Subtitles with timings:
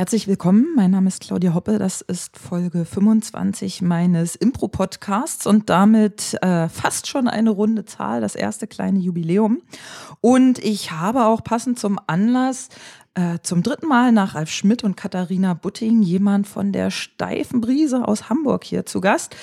[0.00, 6.38] Herzlich willkommen, mein Name ist Claudia Hoppe, das ist Folge 25 meines Impro-Podcasts und damit
[6.40, 9.60] äh, fast schon eine runde Zahl, das erste kleine Jubiläum.
[10.22, 12.70] Und ich habe auch passend zum Anlass
[13.14, 18.06] äh, zum dritten Mal nach Ralf Schmidt und Katharina Butting jemand von der steifen Brise
[18.06, 19.34] aus Hamburg hier zu Gast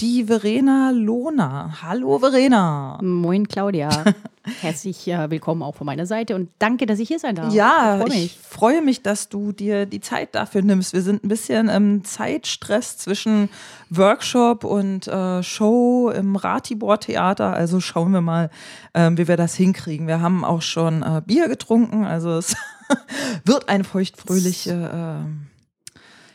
[0.00, 1.76] die Verena Lohner.
[1.80, 2.98] Hallo Verena.
[3.00, 4.04] Moin Claudia.
[4.60, 7.54] Herzlich äh, willkommen auch von meiner Seite und danke, dass ich hier sein darf.
[7.54, 10.92] Ja, ich, ich freue mich, dass du dir die Zeit dafür nimmst.
[10.92, 13.48] Wir sind ein bisschen im Zeitstress zwischen
[13.88, 17.54] Workshop und äh, Show im Ratibor Theater.
[17.54, 18.50] Also schauen wir mal,
[18.94, 20.08] äh, wie wir das hinkriegen.
[20.08, 22.56] Wir haben auch schon äh, Bier getrunken, also es
[23.44, 25.46] wird eine feuchtfröhliche ähm,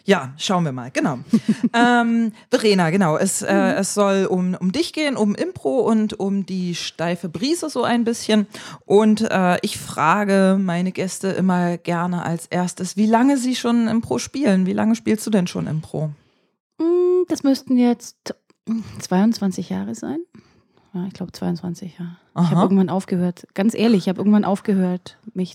[0.09, 1.19] ja, schauen wir mal, genau.
[1.73, 3.15] ähm, Verena, genau.
[3.15, 3.77] Es, äh, mhm.
[3.77, 8.05] es soll um, um dich gehen, um Impro und um die steife Brise so ein
[8.05, 8.47] bisschen.
[8.87, 14.17] Und äh, ich frage meine Gäste immer gerne als erstes, wie lange sie schon Impro
[14.17, 14.65] spielen.
[14.65, 16.09] Wie lange spielst du denn schon Impro?
[16.79, 18.33] Mm, das müssten jetzt
[18.97, 20.21] 22 Jahre sein.
[20.95, 22.17] Ja, ich glaube 22 Jahre.
[22.41, 25.53] Ich habe irgendwann aufgehört, ganz ehrlich, ich habe irgendwann aufgehört, mich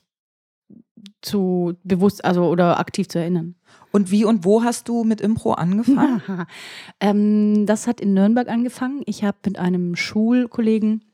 [1.23, 3.55] zu bewusst, also oder aktiv zu erinnern.
[3.93, 6.23] Und wie und wo hast du mit Impro angefangen?
[7.01, 9.03] ähm, das hat in Nürnberg angefangen.
[9.07, 11.05] Ich habe mit einem Schulkollegen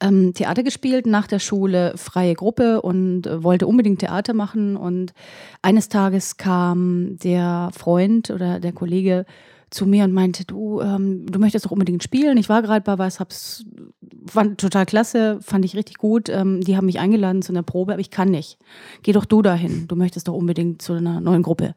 [0.00, 4.76] ähm, Theater gespielt, nach der Schule freie Gruppe und äh, wollte unbedingt Theater machen.
[4.76, 5.14] Und
[5.62, 9.24] eines Tages kam der Freund oder der Kollege
[9.70, 12.36] zu mir und meinte, du, ähm, du möchtest doch unbedingt spielen.
[12.38, 13.64] Ich war gerade bei was, hab's,
[14.26, 16.28] fand total klasse, fand ich richtig gut.
[16.28, 18.58] Ähm, die haben mich eingeladen zu einer Probe, aber ich kann nicht.
[19.02, 19.88] Geh doch du dahin.
[19.88, 21.74] Du möchtest doch unbedingt zu einer neuen Gruppe.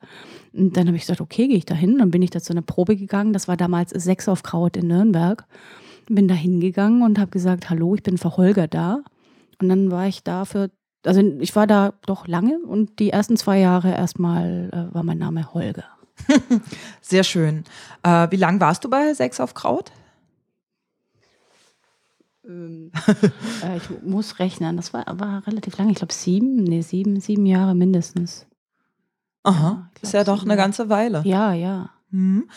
[0.53, 1.97] Und dann habe ich gesagt, okay, gehe ich dahin.
[1.97, 3.33] Dann bin ich da zu einer Probe gegangen.
[3.33, 5.45] Das war damals Sechs auf Kraut in Nürnberg.
[6.07, 9.03] Bin da hingegangen und habe gesagt, hallo, ich bin für Holger da.
[9.59, 10.69] Und dann war ich da für
[11.05, 15.17] also ich war da doch lange und die ersten zwei Jahre erstmal äh, war mein
[15.17, 15.85] Name Holger.
[17.01, 17.63] Sehr schön.
[18.03, 19.91] Äh, wie lange warst du bei Sex auf Kraut?
[22.45, 22.91] Ähm,
[23.63, 24.77] äh, ich muss rechnen.
[24.77, 25.89] Das war, war relativ lang.
[25.89, 28.45] Ich glaube sieben, nee, sieben, sieben Jahre mindestens.
[29.43, 31.21] Aha, ja, ist ja doch eine ganze Weile.
[31.25, 31.91] Ja, ja.
[32.09, 32.49] Mhm.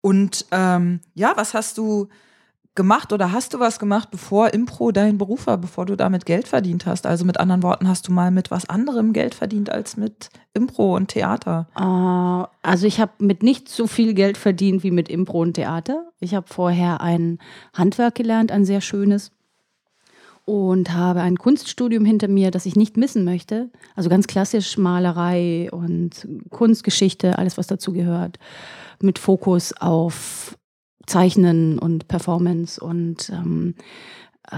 [0.00, 2.08] Und ähm, ja, was hast du
[2.78, 6.46] gemacht oder hast du was gemacht, bevor Impro dein Beruf war, bevor du damit Geld
[6.46, 7.06] verdient hast?
[7.06, 10.94] Also mit anderen Worten, hast du mal mit was anderem Geld verdient als mit Impro
[10.96, 11.66] und Theater?
[11.76, 16.06] Uh, also ich habe mit nicht so viel Geld verdient wie mit Impro und Theater.
[16.20, 17.40] Ich habe vorher ein
[17.74, 19.32] Handwerk gelernt, ein sehr schönes.
[20.44, 23.70] Und habe ein Kunststudium hinter mir, das ich nicht missen möchte.
[23.96, 28.38] Also ganz klassisch Malerei und Kunstgeschichte, alles was dazu gehört.
[29.02, 30.57] Mit Fokus auf
[31.08, 33.74] Zeichnen und Performance und ähm,
[34.50, 34.56] äh,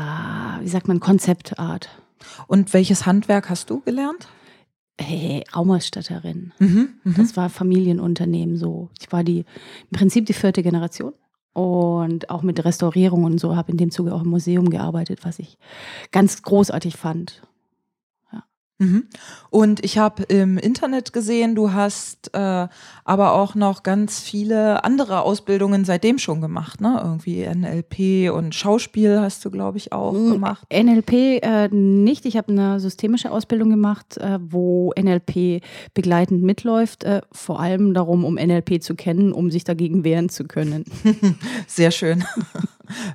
[0.62, 1.88] wie sagt man, Konzeptart.
[2.46, 4.28] Und welches Handwerk hast du gelernt?
[5.00, 6.52] Hey, Raumerstatterin.
[6.58, 7.14] Mhm, mh.
[7.16, 8.90] Das war Familienunternehmen so.
[9.00, 11.14] Ich war die im Prinzip die vierte Generation
[11.54, 15.38] und auch mit Restaurierung und so habe in dem Zuge auch im Museum gearbeitet, was
[15.38, 15.56] ich
[16.12, 17.42] ganz großartig fand.
[18.80, 19.04] Mhm.
[19.50, 22.66] Und ich habe im Internet gesehen, du hast äh,
[23.04, 26.98] aber auch noch ganz viele andere Ausbildungen seitdem schon gemacht, ne?
[27.04, 30.66] Irgendwie NLP und Schauspiel hast du, glaube ich, auch hm, gemacht.
[30.72, 32.24] NLP äh, nicht.
[32.24, 35.62] Ich habe eine systemische Ausbildung gemacht, äh, wo NLP
[35.92, 37.04] begleitend mitläuft.
[37.04, 40.86] Äh, vor allem darum, um NLP zu kennen, um sich dagegen wehren zu können.
[41.66, 42.24] Sehr schön.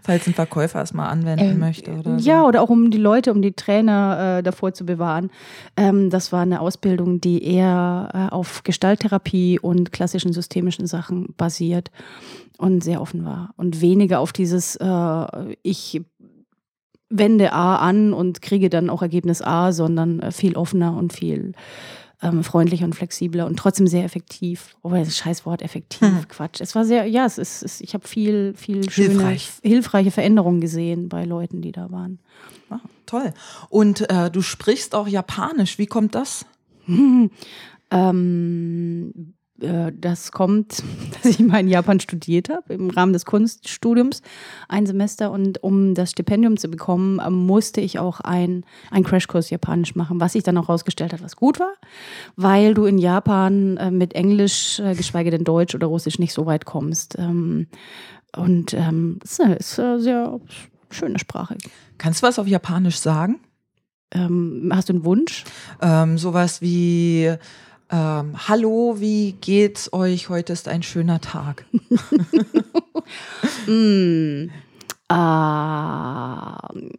[0.01, 1.91] Falls ein Verkäufer es mal anwenden ähm, möchte.
[1.91, 2.29] Oder so.
[2.29, 5.31] Ja, oder auch um die Leute, um die Trainer äh, davor zu bewahren.
[5.77, 11.91] Ähm, das war eine Ausbildung, die eher äh, auf Gestalttherapie und klassischen systemischen Sachen basiert
[12.57, 13.53] und sehr offen war.
[13.57, 15.25] Und weniger auf dieses, äh,
[15.63, 16.01] ich
[17.09, 21.53] wende A an und kriege dann auch Ergebnis A, sondern äh, viel offener und viel
[22.25, 24.75] ähm, freundlicher und flexibler und trotzdem sehr effektiv.
[24.81, 26.27] Oh, das Scheißwort effektiv, hm.
[26.27, 26.61] Quatsch.
[26.61, 29.51] Es war sehr, ja, es ist, es, ich habe viel, viel schöne, Hilfreich.
[29.61, 32.19] hilfreiche Veränderungen gesehen bei Leuten, die da waren.
[32.69, 33.33] Ah, toll.
[33.69, 35.77] Und äh, du sprichst auch Japanisch.
[35.77, 36.45] Wie kommt das?
[36.87, 37.29] ähm,
[37.89, 44.21] äh, das kommt, dass ich mal in Japan studiert habe, im Rahmen des Kunststudiums,
[44.67, 45.31] ein Semester.
[45.31, 50.19] Und um das Stipendium zu bekommen, äh, musste ich auch ein, einen Crashkurs Japanisch machen,
[50.19, 51.73] was sich dann auch herausgestellt hat, was gut war,
[52.35, 56.65] weil du in Japan äh, mit Englisch, geschweige denn Deutsch oder Russisch, nicht so weit
[56.65, 57.17] kommst.
[57.17, 57.67] Ähm,
[58.35, 60.39] und ähm, es ist eine sehr
[60.89, 61.57] schöne Sprache.
[61.97, 63.39] Kannst du was auf Japanisch sagen?
[64.11, 65.43] Ähm, hast du einen Wunsch?
[65.81, 67.35] Ähm, sowas wie
[67.91, 70.29] ähm, Hallo, wie geht's euch?
[70.29, 71.65] Heute ist ein schöner Tag.
[73.67, 74.49] mm.
[75.07, 75.15] Äh,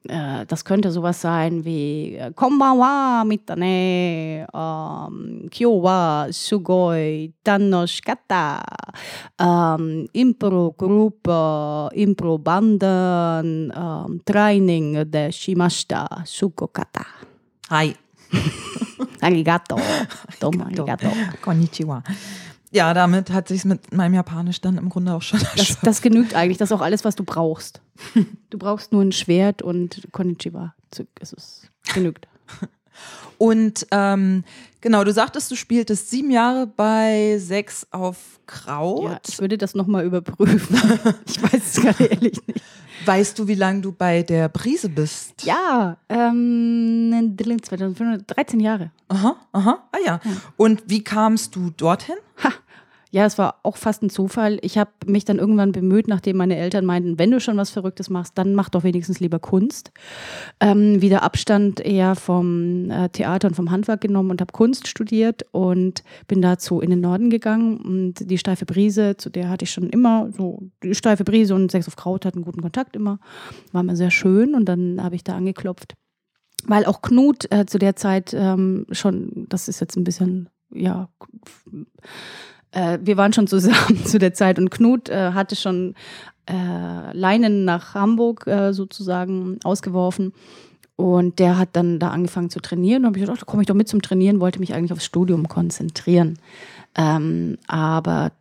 [0.08, 8.62] äh, das könnte sowas sein wie äh, Konbanwa mitane, ähm, Kyo wa sugoi tanoshikata,
[9.40, 11.26] ähm, Impro Group,
[11.94, 17.06] Impro Banden, ähm, Training de shimashita, sugokata.
[17.70, 17.96] Hi.
[19.20, 19.78] Arigato.
[20.40, 21.08] Domo arigato.
[21.42, 22.02] Konnichiwa.
[22.70, 26.34] Ja, damit hat sich mit meinem Japanisch dann im Grunde auch schon das, das genügt
[26.34, 26.58] eigentlich.
[26.58, 27.80] Das ist auch alles, was du brauchst.
[28.50, 30.74] Du brauchst nur ein Schwert und Konnichiwa.
[31.20, 32.26] Es ist genügt.
[33.38, 34.44] Und ähm,
[34.80, 39.04] genau, du sagtest, du spieltest sieben Jahre bei sechs auf Kraut.
[39.04, 40.76] Ja, ich würde das nochmal überprüfen.
[41.26, 42.62] ich weiß es gerade ehrlich nicht.
[43.06, 45.44] Weißt du, wie lange du bei der Brise bist?
[45.44, 48.90] Ja, ähm, 13 Jahre.
[49.06, 50.20] Aha, aha, ah ja.
[50.24, 50.30] ja.
[50.56, 52.16] Und wie kamst du dorthin?
[52.42, 52.50] Ha,
[53.16, 54.58] ja, es war auch fast ein Zufall.
[54.60, 58.10] Ich habe mich dann irgendwann bemüht, nachdem meine Eltern meinten, wenn du schon was Verrücktes
[58.10, 59.90] machst, dann mach doch wenigstens lieber Kunst.
[60.60, 65.46] Ähm, wieder Abstand eher vom äh, Theater und vom Handwerk genommen und habe Kunst studiert
[65.52, 67.78] und bin dazu in den Norden gegangen.
[67.78, 71.70] Und die steife Brise, zu der hatte ich schon immer so, die steife Brise und
[71.70, 73.18] Sex auf Kraut hatten guten Kontakt immer.
[73.72, 75.94] War mir sehr schön und dann habe ich da angeklopft.
[76.66, 81.08] Weil auch Knut äh, zu der Zeit ähm, schon, das ist jetzt ein bisschen, ja,
[82.76, 85.94] äh, wir waren schon zusammen zu der Zeit und Knut äh, hatte schon
[86.48, 90.32] äh, Leinen nach Hamburg äh, sozusagen ausgeworfen.
[90.94, 93.02] Und der hat dann da angefangen zu trainieren.
[93.02, 95.04] Und habe ich gedacht, da komme ich doch mit zum Trainieren, wollte mich eigentlich aufs
[95.04, 96.38] Studium konzentrieren.
[96.94, 98.32] Ähm, aber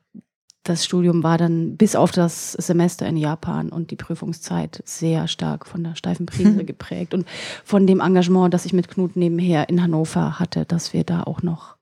[0.64, 5.68] das Studium war dann bis auf das Semester in Japan und die Prüfungszeit sehr stark
[5.68, 7.28] von der steifen Prise geprägt und
[7.64, 11.44] von dem Engagement, das ich mit Knut nebenher in Hannover hatte, dass wir da auch
[11.44, 11.75] noch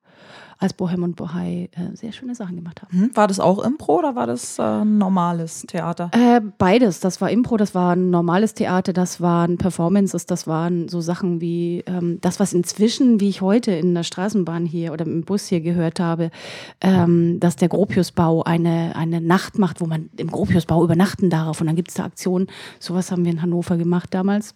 [0.64, 2.98] als Bohem und Bohai äh, sehr schöne Sachen gemacht haben.
[2.98, 6.10] Hm, war das auch Impro oder war das äh, normales Theater?
[6.14, 7.02] Äh, beides.
[7.02, 11.42] Das war Impro, das war ein normales Theater, das waren Performances, das waren so Sachen
[11.42, 15.48] wie ähm, das, was inzwischen, wie ich heute in der Straßenbahn hier oder im Bus
[15.48, 16.32] hier gehört habe,
[16.80, 21.68] ähm, dass der Gropiusbau eine, eine Nacht macht, wo man im Gropiusbau übernachten darf und
[21.68, 22.48] dann gibt es da Aktionen.
[22.80, 24.56] Sowas haben wir in Hannover gemacht damals.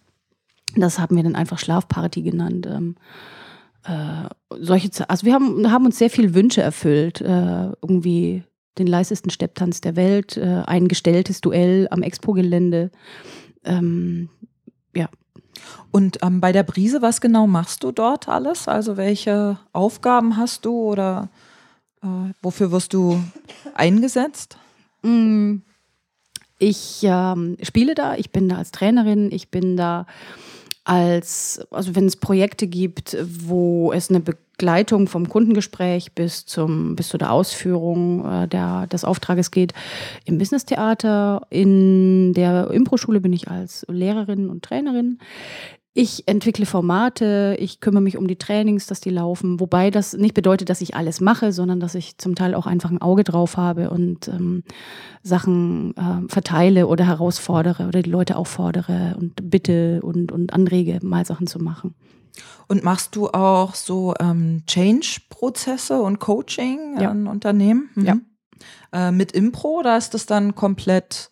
[0.74, 2.66] Das haben wir dann einfach Schlafparty genannt.
[2.66, 2.96] Ähm,
[3.88, 4.28] äh,
[4.60, 7.20] solche, also wir haben, haben uns sehr viele Wünsche erfüllt.
[7.20, 8.44] Äh, irgendwie
[8.78, 12.90] den leisesten Stepptanz der Welt, äh, ein gestelltes Duell am Expo-Gelände.
[13.64, 14.28] Ähm,
[14.94, 15.08] ja.
[15.90, 18.68] Und ähm, bei der Brise, was genau machst du dort alles?
[18.68, 21.28] Also welche Aufgaben hast du oder
[22.02, 23.20] äh, wofür wirst du
[23.74, 24.58] eingesetzt?
[25.02, 25.56] Mm,
[26.58, 30.06] ich ähm, spiele da, ich bin da als Trainerin, ich bin da
[30.88, 37.08] als, also wenn es Projekte gibt, wo es eine Begleitung vom Kundengespräch bis, zum, bis
[37.08, 39.74] zu der Ausführung äh, der, des Auftrages geht,
[40.24, 45.18] im Business-Theater, in der Impro-Schule bin ich als Lehrerin und Trainerin.
[45.94, 50.34] Ich entwickle Formate, ich kümmere mich um die Trainings, dass die laufen, wobei das nicht
[50.34, 53.56] bedeutet, dass ich alles mache, sondern dass ich zum Teil auch einfach ein Auge drauf
[53.56, 54.62] habe und ähm,
[55.22, 61.24] Sachen äh, verteile oder herausfordere oder die Leute auffordere und bitte und, und anrege, mal
[61.24, 61.94] Sachen zu machen.
[62.68, 67.10] Und machst du auch so ähm, Change-Prozesse und Coaching ja.
[67.10, 67.90] an Unternehmen?
[67.94, 68.04] Mhm.
[68.04, 68.18] Ja.
[68.92, 71.30] Äh, mit Impro oder ist das dann komplett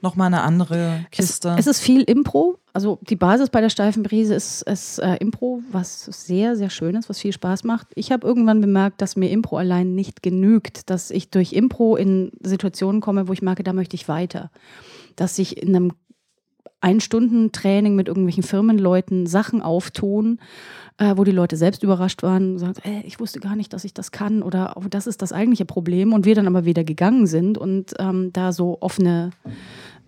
[0.00, 1.50] nochmal eine andere Kiste?
[1.50, 5.16] Es, es, ist viel Impro, also die Basis bei der steifen Brise ist, ist äh,
[5.16, 7.88] Impro, was sehr, sehr schön ist, was viel Spaß macht.
[7.94, 12.32] Ich habe irgendwann bemerkt, dass mir Impro allein nicht genügt, dass ich durch Impro in
[12.40, 14.50] Situationen komme, wo ich merke, da möchte ich weiter.
[15.16, 15.92] Dass ich in einem
[16.80, 20.40] ein-Stunden-Training mit irgendwelchen Firmenleuten Sachen auftun,
[20.98, 23.84] äh, wo die Leute selbst überrascht waren und sagen, ey, ich wusste gar nicht, dass
[23.84, 26.82] ich das kann oder oh, das ist das eigentliche Problem und wir dann aber wieder
[26.82, 29.30] gegangen sind und ähm, da so offene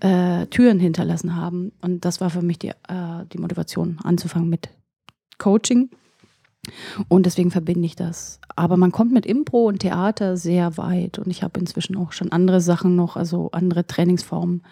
[0.00, 1.72] äh, Türen hinterlassen haben.
[1.80, 4.68] Und das war für mich die, äh, die Motivation, anzufangen mit
[5.38, 5.90] Coaching.
[7.08, 8.40] Und deswegen verbinde ich das.
[8.56, 11.18] Aber man kommt mit Impro und Theater sehr weit.
[11.18, 14.62] Und ich habe inzwischen auch schon andere Sachen noch, also andere Trainingsformen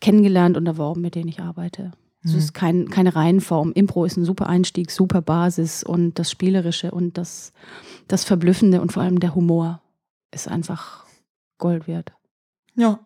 [0.00, 1.92] kennengelernt und erworben, mit denen ich arbeite.
[2.22, 2.38] Es mhm.
[2.38, 3.72] ist kein, keine Reihenform.
[3.72, 7.52] Impro ist ein super Einstieg, super Basis und das Spielerische und das,
[8.06, 9.82] das Verblüffende und vor allem der Humor
[10.32, 11.04] ist einfach
[11.58, 12.12] Gold wert.
[12.78, 13.00] Ja.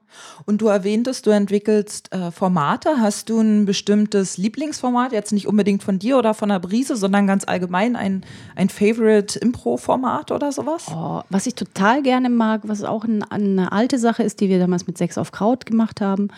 [0.45, 2.99] Und du erwähntest, du entwickelst äh, Formate.
[2.99, 7.27] Hast du ein bestimmtes Lieblingsformat, jetzt nicht unbedingt von dir oder von der Brise, sondern
[7.27, 8.23] ganz allgemein ein,
[8.55, 10.89] ein Favorite-Impro-Format oder sowas?
[10.95, 14.59] Oh, was ich total gerne mag, was auch ein, eine alte Sache ist, die wir
[14.59, 16.29] damals mit Sex auf Kraut gemacht haben,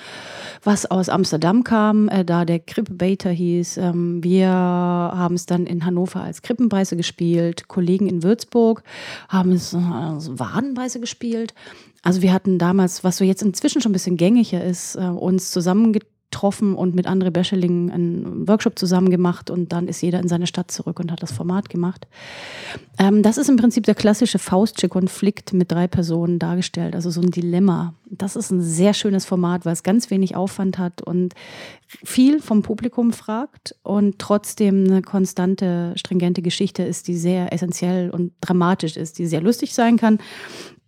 [0.63, 3.79] was aus Amsterdam kam, äh, da der Krippenbater hieß.
[3.79, 7.67] Ähm, wir haben es dann in Hannover als Krippenbeiße gespielt.
[7.67, 8.85] Kollegen in Würzburg
[9.29, 11.53] haben es äh, als Wadenbeiße gespielt.
[12.05, 15.51] Also wir hatten damals, was so jetzt inzwischen schon ein bisschen gängiger ist, äh, uns
[15.51, 20.27] zusammengetan getroffen und mit André Bescheling einen Workshop zusammen gemacht und dann ist jeder in
[20.27, 22.09] seine Stadt zurück und hat das Format gemacht.
[22.99, 27.21] Ähm, das ist im Prinzip der klassische Faustsche Konflikt mit drei Personen dargestellt, also so
[27.21, 27.95] ein Dilemma.
[28.11, 31.35] Das ist ein sehr schönes Format, weil es ganz wenig Aufwand hat und
[31.87, 38.33] viel vom Publikum fragt und trotzdem eine konstante, stringente Geschichte ist, die sehr essentiell und
[38.41, 40.19] dramatisch ist, die sehr lustig sein kann.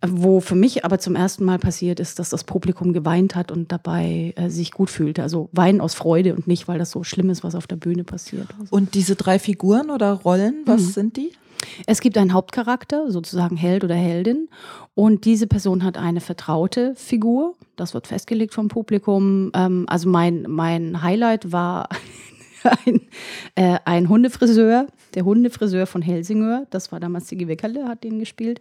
[0.06, 3.72] Wo für mich aber zum ersten Mal passiert ist, dass das Publikum geweint hat und
[3.72, 5.22] dabei äh, sich gut fühlte.
[5.22, 8.04] Also weinen aus Freude und nicht, weil das so schlimm ist, was auf der Bühne
[8.04, 8.46] passiert.
[8.70, 10.90] Und diese drei Figuren oder Rollen, was mhm.
[10.90, 11.32] sind die?
[11.86, 14.48] Es gibt einen Hauptcharakter, sozusagen Held oder Heldin.
[14.94, 17.54] Und diese Person hat eine vertraute Figur.
[17.76, 19.50] Das wird festgelegt vom Publikum.
[19.54, 21.88] Ähm, also mein, mein Highlight war
[22.86, 23.00] ein,
[23.54, 26.66] äh, ein Hundefriseur, der Hundefriseur von Helsingör.
[26.70, 28.60] Das war damals Sigi Weckerle, hat den gespielt.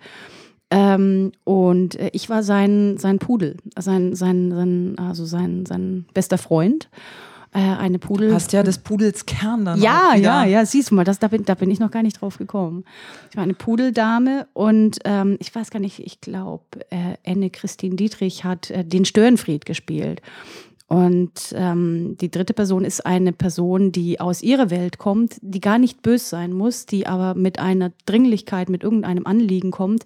[0.72, 6.38] Ähm, und äh, ich war sein, sein Pudel, sein, sein, sein, also sein, sein bester
[6.38, 6.90] Freund.
[7.56, 8.30] Äh, eine Pudel.
[8.30, 9.82] Du hast ja des Pudels Kern dann.
[9.82, 12.20] Ja, ja, ja, siehst du mal, das, da, bin, da bin ich noch gar nicht
[12.20, 12.84] drauf gekommen.
[13.30, 17.96] Ich war eine Pudeldame und ähm, ich weiß gar nicht, ich glaube, äh, Anne Christine
[17.96, 20.22] Dietrich hat äh, den Störenfried gespielt.
[20.88, 25.80] Und ähm, die dritte Person ist eine Person, die aus ihrer Welt kommt, die gar
[25.80, 30.06] nicht böse sein muss, die aber mit einer Dringlichkeit, mit irgendeinem Anliegen kommt,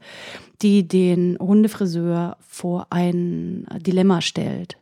[0.62, 4.78] die den Hundefriseur vor ein Dilemma stellt.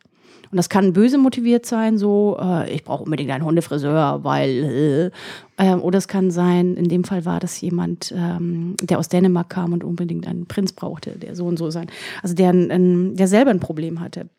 [0.52, 5.12] Und das kann böse motiviert sein, so, äh, ich brauche unbedingt einen Hundefriseur, weil.
[5.58, 9.50] Äh, oder es kann sein, in dem Fall war das jemand, ähm, der aus Dänemark
[9.50, 11.88] kam und unbedingt einen Prinz brauchte, der so und so sein.
[12.22, 14.30] Also der, ein, der selber ein Problem hatte.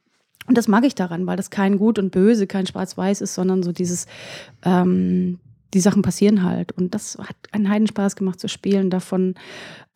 [0.49, 3.63] Und das mag ich daran, weil das kein Gut und Böse, kein Schwarz-Weiß ist, sondern
[3.63, 4.07] so dieses,
[4.65, 5.39] ähm,
[5.75, 6.73] die Sachen passieren halt.
[6.73, 8.89] Und das hat einen Heidenspaß gemacht zu spielen.
[8.89, 9.35] Davon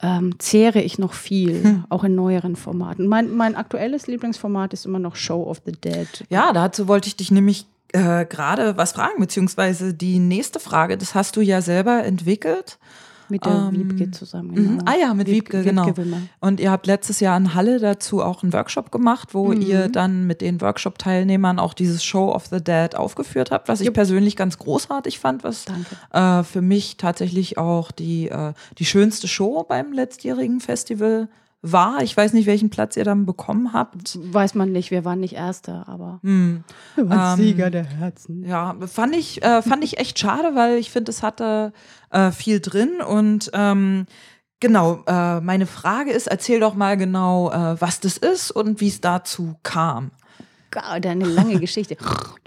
[0.03, 1.85] ähm, zehre ich noch viel, hm.
[1.89, 3.07] auch in neueren Formaten.
[3.07, 6.07] Mein, mein aktuelles Lieblingsformat ist immer noch Show of the Dead.
[6.29, 11.15] Ja, dazu wollte ich dich nämlich äh, gerade was fragen, beziehungsweise die nächste Frage, das
[11.15, 12.79] hast du ja selber entwickelt.
[13.33, 14.51] Mit der ähm, Wiebke zusammen.
[14.51, 14.55] Mhm.
[14.55, 14.83] Genau.
[14.85, 15.87] Ah ja, mit Wiebke, Wiebke genau.
[15.87, 16.07] Wiebke
[16.41, 19.63] und ihr habt letztes Jahr in Halle dazu auch einen Workshop gemacht, wo mhm.
[19.63, 23.87] ihr dann mit den Workshop-Teilnehmern auch dieses Show of the Dead aufgeführt habt, was ich
[23.87, 23.95] Jupp.
[23.95, 25.65] persönlich ganz großartig fand, was
[26.13, 31.29] äh, für mich tatsächlich auch die, äh, die schönste Show beim letztjährigen Festival
[31.63, 32.03] war.
[32.03, 34.19] Ich weiß nicht, welchen Platz ihr dann bekommen habt.
[34.21, 36.65] Weiß man nicht, wir waren nicht Erster, aber hm.
[36.97, 38.45] wir waren ähm, Sieger der Herzen.
[38.45, 41.73] Ja, fand ich, äh, fand ich echt schade, weil ich finde, es hatte
[42.11, 44.07] äh, viel drin und ähm,
[44.63, 48.87] Genau, äh, meine Frage ist, erzähl doch mal genau, äh, was das ist und wie
[48.87, 50.13] es dazu kam.
[50.71, 51.97] Gott, eine lange Geschichte.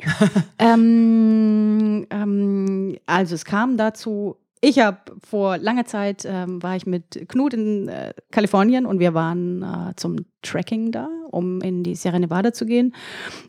[0.57, 7.25] ähm, ähm, also es kam dazu, ich habe vor langer Zeit ähm, war ich mit
[7.27, 12.17] Knut in äh, Kalifornien und wir waren äh, zum Trekking da, um in die Sierra
[12.17, 12.95] Nevada zu gehen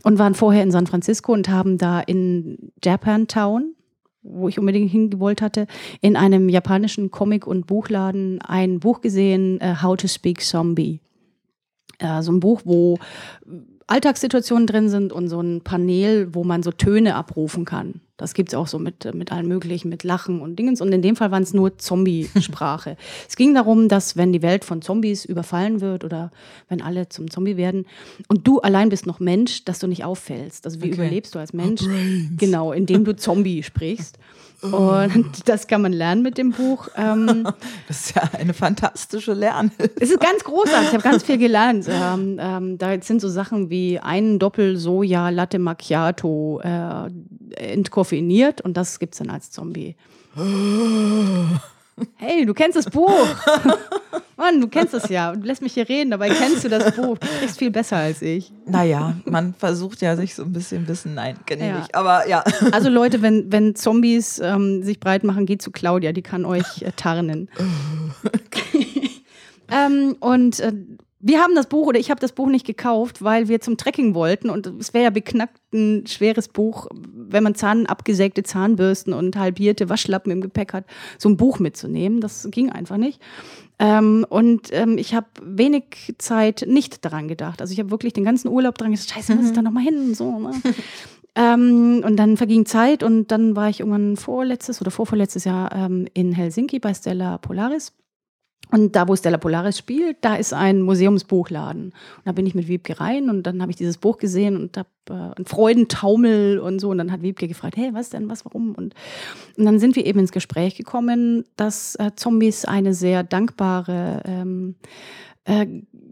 [0.03, 3.73] und waren vorher in San Francisco und haben da in Japantown
[4.29, 5.69] wo ich unbedingt hingewollt hatte,
[6.01, 11.01] in einem japanischen Comic- und Buchladen ein Buch gesehen, uh, How to Speak Zombie.
[12.01, 12.99] Äh, so ein Buch, wo
[13.89, 18.01] Alltagssituationen drin sind und so ein Panel, wo man so Töne abrufen kann.
[18.17, 20.81] Das gibt es auch so mit, mit allen möglichen, mit Lachen und Dingens.
[20.81, 22.97] Und in dem Fall waren es nur Zombie-Sprache.
[23.29, 26.33] es ging darum, dass wenn die Welt von Zombies überfallen wird oder
[26.69, 27.87] wenn alle zum Zombie werden
[28.29, 30.65] und du allein bist noch Mensch, dass du nicht auffällst.
[30.65, 30.95] Also wie okay.
[30.95, 31.83] überlebst du als Mensch?
[32.39, 34.19] Genau, indem du Zombie sprichst.
[34.63, 36.89] Und das kann man lernen mit dem Buch.
[36.97, 37.47] Ähm,
[37.89, 39.93] das ist ja eine fantastische Lernhilfe.
[40.01, 40.89] Es ist ganz großartig.
[40.89, 41.87] Ich habe ganz viel gelernt.
[41.89, 47.11] Ähm, ähm, da sind so Sachen wie ein Doppel-Soja Latte Macchiato äh,
[47.57, 49.97] entkoffeiniert und das gibt es dann als Zombie.
[52.17, 53.27] Hey, du kennst das Buch.
[54.37, 55.35] Mann, du kennst es ja.
[55.35, 57.17] Du lässt mich hier reden, dabei kennst du das Buch.
[57.17, 58.53] Du kriegst viel besser als ich.
[58.67, 61.15] Naja, man versucht ja sich so ein bisschen wissen.
[61.15, 61.79] Nein, kenne ich ja.
[61.79, 61.95] nicht.
[61.95, 62.45] Aber ja.
[62.73, 66.83] Also Leute, wenn, wenn Zombies ähm, sich breit machen, geht zu Claudia, die kann euch
[66.83, 67.49] äh, tarnen.
[69.71, 70.73] ähm, und äh,
[71.27, 74.15] wir haben das Buch oder ich habe das Buch nicht gekauft, weil wir zum Trekking
[74.15, 79.35] wollten und es wäre ja beknackt ein schweres Buch, wenn man Zahn abgesägte Zahnbürsten und
[79.37, 80.85] halbierte Waschlappen im Gepäck hat,
[81.19, 82.21] so ein Buch mitzunehmen.
[82.21, 83.21] Das ging einfach nicht.
[83.81, 87.61] Ähm, und ähm, ich habe wenig Zeit nicht daran gedacht.
[87.61, 89.99] Also ich habe wirklich den ganzen Urlaub dran gesagt, scheiße, muss ich da nochmal hin
[89.99, 90.39] und so.
[90.39, 90.53] Ne?
[91.35, 96.07] ähm, und dann verging Zeit und dann war ich irgendwann vorletztes oder vorvorletztes Jahr ähm,
[96.15, 97.93] in Helsinki bei Stella Polaris.
[98.71, 101.85] Und da, wo Stella Polaris spielt, da ist ein Museumsbuchladen.
[101.85, 104.77] Und da bin ich mit Wiebke rein und dann habe ich dieses Buch gesehen und
[104.77, 106.91] habe äh, einen Freudentaumel und so.
[106.91, 108.75] Und dann hat Wiebke gefragt, hey, was denn, was, warum?
[108.75, 108.95] Und,
[109.57, 114.75] und dann sind wir eben ins Gespräch gekommen, dass äh, Zombies eine sehr dankbare ähm,
[115.45, 115.67] äh,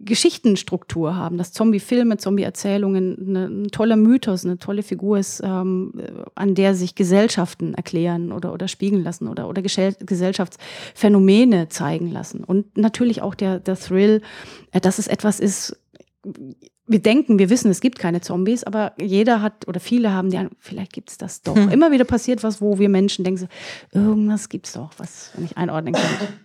[0.05, 5.93] Geschichtenstruktur haben, dass Zombie-Filme, Zombie-Erzählungen ein toller Mythos, eine tolle Figur ist, ähm,
[6.35, 12.45] an der sich Gesellschaften erklären oder, oder spiegeln lassen oder, oder Gesellschaftsphänomene zeigen lassen.
[12.45, 14.23] Und natürlich auch der, der Thrill,
[14.73, 15.77] äh, dass es etwas ist,
[16.87, 20.39] wir denken, wir wissen, es gibt keine Zombies, aber jeder hat oder viele haben die,
[20.59, 21.57] vielleicht gibt es das doch.
[21.57, 21.71] Hm.
[21.71, 25.43] Immer wieder passiert was, wo wir Menschen denken, so, irgendwas gibt es doch, was wir
[25.43, 26.07] nicht einordnen können.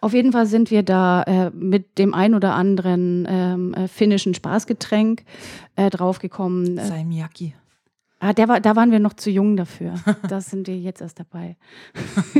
[0.00, 4.34] Auf jeden Fall sind wir da äh, mit dem ein oder anderen ähm, äh, finnischen
[4.34, 5.24] Spaßgetränk
[5.76, 6.76] äh, draufgekommen.
[6.76, 7.54] Salmiakki.
[8.20, 9.94] Ah, der war, da waren wir noch zu jung dafür.
[10.28, 11.56] Da sind wir jetzt erst dabei.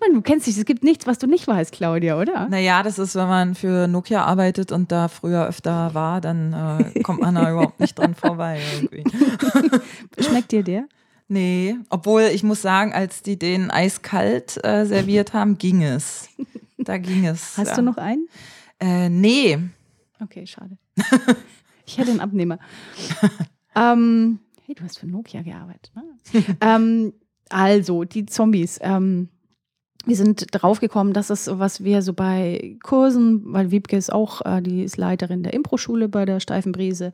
[0.00, 2.48] Man, du kennst dich, es gibt nichts, was du nicht weißt, Claudia, oder?
[2.48, 6.54] Naja, das ist, wenn man für Nokia arbeitet und da früher öfter war, dann
[6.94, 8.58] äh, kommt man da überhaupt nicht dran vorbei.
[8.74, 9.04] Irgendwie.
[10.18, 10.86] Schmeckt dir der?
[11.32, 16.28] Nee, obwohl ich muss sagen, als die den eiskalt äh, serviert haben, ging es.
[16.76, 17.56] Da ging es.
[17.56, 17.76] Hast ja.
[17.76, 18.26] du noch einen?
[18.80, 19.56] Äh, nee.
[20.20, 20.76] Okay, schade.
[21.86, 22.58] ich hätte einen Abnehmer.
[23.76, 25.92] ähm, hey, du hast für Nokia gearbeitet.
[25.94, 26.56] Ne?
[26.60, 27.12] ähm,
[27.48, 28.80] also, die Zombies.
[28.82, 29.28] Ähm,
[30.06, 34.62] wir sind draufgekommen, dass es, was wir so bei Kursen, weil Wiebke ist auch, äh,
[34.62, 37.12] die ist Leiterin der Impro-Schule bei der Steifen Brise.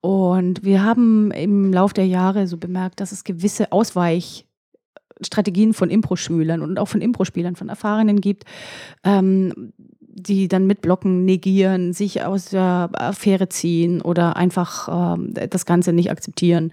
[0.00, 6.62] Und wir haben im Laufe der Jahre so bemerkt, dass es gewisse Ausweichstrategien von Impro-Schülern
[6.62, 8.44] und auch von Impro-Spielern, von Erfahrenen gibt,
[9.02, 15.66] ähm, die dann mit Blocken negieren, sich aus der Affäre ziehen oder einfach ähm, das
[15.66, 16.72] Ganze nicht akzeptieren.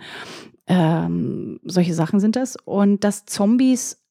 [0.67, 2.55] Ähm, solche Sachen sind das.
[2.63, 4.01] Und dass Zombies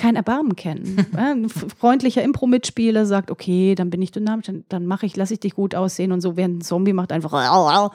[0.00, 1.06] kein Erbarmen kennen.
[1.16, 5.40] Ein freundlicher Impro-Mitspieler sagt, okay, dann bin ich dynamisch, dann, dann mache ich, lasse ich
[5.40, 7.92] dich gut aussehen und so, während ein Zombie macht einfach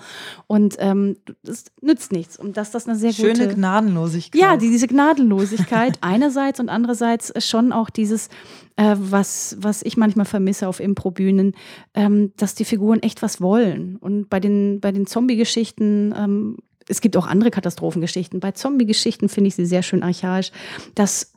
[0.47, 2.37] und ähm, das nützt nichts.
[2.37, 3.55] Und dass das eine sehr Schöne gute...
[3.55, 4.39] Gnadenlosigkeit.
[4.39, 8.27] Ja, die, diese Gnadenlosigkeit einerseits und andererseits schon auch dieses,
[8.75, 11.55] äh, was, was ich manchmal vermisse auf Impro-Bühnen,
[11.95, 13.97] ähm, dass die Figuren echt was wollen.
[13.97, 16.57] Und bei den, bei den Zombie-Geschichten ähm,
[16.87, 18.39] es gibt auch andere Katastrophengeschichten.
[18.39, 20.51] Bei Zombie-Geschichten finde ich sie sehr schön archaisch,
[20.93, 21.34] dass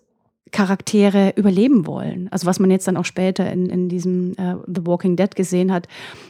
[0.51, 2.29] Charaktere überleben wollen.
[2.31, 5.73] Also was man jetzt dann auch später in, in diesem äh, The Walking Dead gesehen
[5.73, 5.89] hat,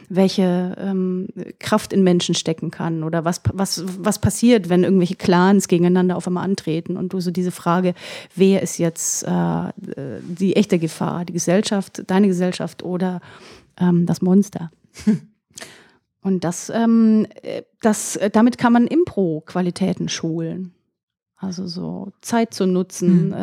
[0.09, 1.27] welche ähm,
[1.59, 6.27] Kraft in Menschen stecken kann oder was, was, was passiert, wenn irgendwelche Clans gegeneinander auf
[6.27, 7.93] einmal antreten und du so diese Frage,
[8.35, 9.71] wer ist jetzt äh,
[10.21, 13.21] die echte Gefahr, die Gesellschaft, deine Gesellschaft oder
[13.79, 14.71] ähm, das Monster?
[16.21, 20.73] Und das, ähm, äh, das, damit kann man Impro-Qualitäten schulen.
[21.41, 23.33] Also so Zeit zu nutzen, mhm.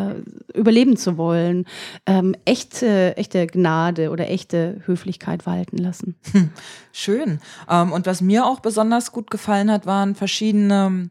[0.55, 1.65] äh, überleben zu wollen,
[2.05, 6.15] ähm, echte, echte Gnade oder echte Höflichkeit walten lassen.
[6.33, 6.51] Hm.
[6.93, 7.41] Schön.
[7.71, 11.09] Ähm, und was mir auch besonders gut gefallen hat, waren verschiedene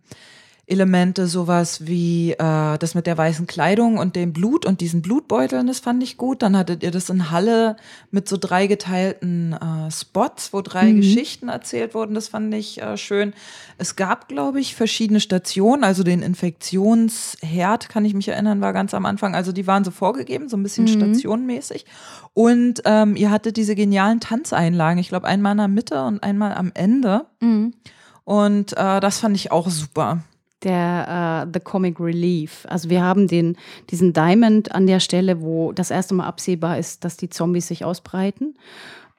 [0.68, 5.68] Elemente, sowas wie äh, das mit der weißen Kleidung und dem Blut und diesen Blutbeuteln,
[5.68, 6.42] das fand ich gut.
[6.42, 7.76] Dann hattet ihr das in Halle
[8.10, 10.98] mit so drei geteilten äh, Spots, wo drei mhm.
[10.98, 12.16] Geschichten erzählt wurden.
[12.16, 13.34] Das fand ich äh, schön.
[13.78, 18.96] Es gab, glaube ich, verschiedene Stationen, also den Infektionsherd, kann ich mich erinnern, war ganz
[18.96, 19.36] am Anfang.
[19.36, 20.90] Also die waren so vorgegeben, so ein bisschen mhm.
[20.90, 21.86] stationenmäßig.
[22.34, 26.56] Und ähm, ihr hattet diese genialen Tanzeinlagen, ich glaube einmal in der Mitte und einmal
[26.56, 27.28] am Ende.
[27.40, 27.76] Mhm.
[28.24, 30.24] Und äh, das fand ich auch super
[30.66, 32.66] der uh, The Comic Relief.
[32.70, 33.56] Also wir haben den,
[33.90, 37.86] diesen Diamond an der Stelle, wo das erste Mal absehbar ist, dass die Zombies sich
[37.86, 38.56] ausbreiten.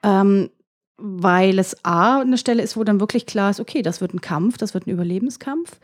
[0.03, 0.49] Ähm,
[0.99, 4.21] weil es A eine Stelle ist, wo dann wirklich klar ist, okay, das wird ein
[4.21, 5.79] Kampf, das wird ein Überlebenskampf.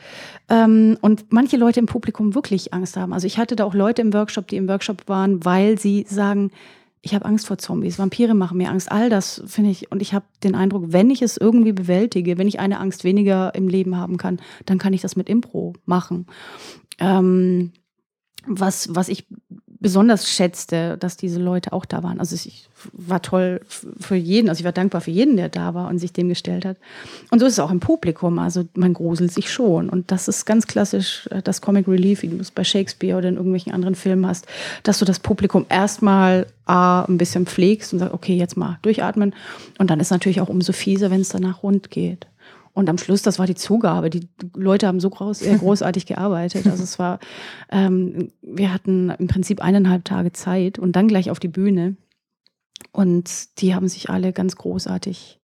[0.50, 3.14] Ähm, und manche Leute im Publikum wirklich Angst haben.
[3.14, 6.52] Also ich hatte da auch Leute im Workshop, die im Workshop waren, weil sie sagen,
[7.06, 9.92] ich habe Angst vor Zombies, Vampire machen mir Angst, all das finde ich.
[9.92, 13.54] Und ich habe den Eindruck, wenn ich es irgendwie bewältige, wenn ich eine Angst weniger
[13.56, 16.28] im Leben haben kann, dann kann ich das mit Impro machen.
[17.00, 17.74] Ähm,
[18.48, 19.28] was, was ich
[19.84, 22.22] besonders schätzte, dass diese Leute auch da waren.
[22.22, 23.60] Also ich war toll
[24.00, 26.64] für jeden, also ich war dankbar für jeden, der da war und sich dem gestellt
[26.64, 26.78] hat.
[27.32, 29.90] Und so ist es auch im Publikum, also man gruselt sich schon.
[29.90, 33.28] Und das ist ganz klassisch äh, das Comic Relief, wie du es bei Shakespeare oder
[33.28, 34.48] in irgendwelchen anderen Filmen hast,
[34.84, 39.36] dass du das Publikum erstmal A, ein bisschen pflegst und sagst, okay, jetzt mal durchatmen.
[39.80, 42.26] Und dann ist natürlich auch umso fieser, wenn es danach rund geht.
[42.74, 44.10] Und am Schluss, das war die Zugabe.
[44.10, 46.66] Die Leute haben so groß, äh, großartig gearbeitet.
[46.66, 47.20] Also es war,
[47.70, 51.96] ähm, wir hatten im Prinzip eineinhalb Tage Zeit und dann gleich auf die Bühne.
[52.92, 55.40] Und die haben sich alle ganz großartig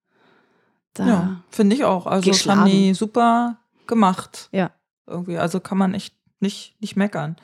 [0.92, 1.06] da.
[1.06, 2.06] Ja, finde ich auch.
[2.06, 2.60] Also geschlagen.
[2.60, 4.48] fand die super gemacht.
[4.52, 4.70] Ja.
[5.06, 7.36] Irgendwie, also kann man echt nicht, nicht meckern.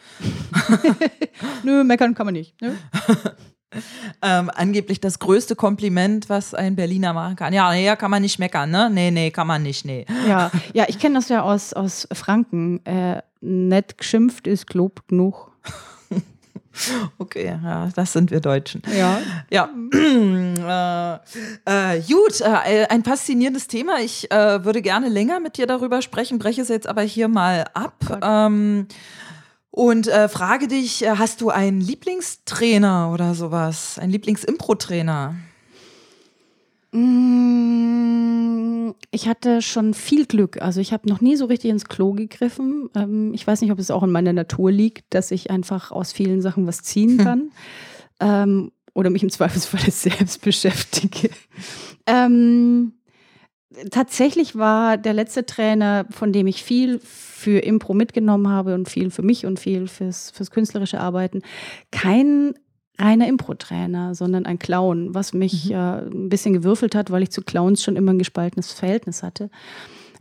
[1.62, 2.60] Nö, meckern kann man nicht.
[2.60, 2.76] Ne?
[4.22, 7.52] ähm, angeblich das größte Kompliment, was ein Berliner machen kann.
[7.52, 8.90] Ja, nee, kann man nicht meckern, ne?
[8.90, 10.06] Nee, nee, kann man nicht, nee.
[10.28, 12.84] Ja, ja ich kenne das ja aus, aus Franken.
[12.84, 15.50] Äh, nett geschimpft ist Lob genug.
[17.18, 18.80] Okay, ja, das sind wir Deutschen.
[18.96, 19.20] Ja.
[19.50, 19.68] Ja.
[21.66, 24.00] äh, äh, gut, äh, ein faszinierendes Thema.
[24.00, 27.64] Ich äh, würde gerne länger mit dir darüber sprechen, breche es jetzt aber hier mal
[27.74, 28.20] ab.
[28.22, 28.86] Ähm,
[29.70, 33.98] und äh, frage dich, äh, hast du einen Lieblingstrainer oder sowas?
[33.98, 35.34] Ein Lieblingsimpro-Trainer?
[36.92, 40.60] Mm, Ich hatte schon viel Glück.
[40.62, 42.88] Also ich habe noch nie so richtig ins Klo gegriffen.
[42.94, 46.12] Ähm, ich weiß nicht, ob es auch in meiner Natur liegt, dass ich einfach aus
[46.12, 47.50] vielen Sachen was ziehen kann.
[48.20, 51.30] ähm, oder mich im Zweifelsfall selbst beschäftige.
[52.06, 52.92] Ähm,
[53.90, 59.10] tatsächlich war der letzte Trainer, von dem ich viel für Impro mitgenommen habe und viel
[59.10, 61.42] für mich und viel fürs, fürs künstlerische Arbeiten,
[61.90, 62.54] kein
[62.98, 67.42] reiner Impro-Trainer, sondern ein Clown, was mich äh, ein bisschen gewürfelt hat, weil ich zu
[67.42, 69.48] Clowns schon immer ein gespaltenes Verhältnis hatte.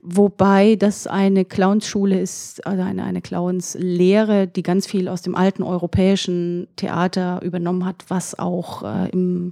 [0.02, 5.62] Wobei das eine Clownsschule ist, also eine, eine Clownslehre, die ganz viel aus dem alten
[5.62, 9.52] europäischen Theater übernommen hat, was auch äh, im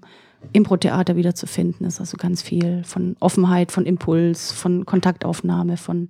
[0.53, 1.99] Impro-Theater wieder zu finden ist.
[1.99, 6.09] Also ganz viel von Offenheit, von Impuls, von Kontaktaufnahme, von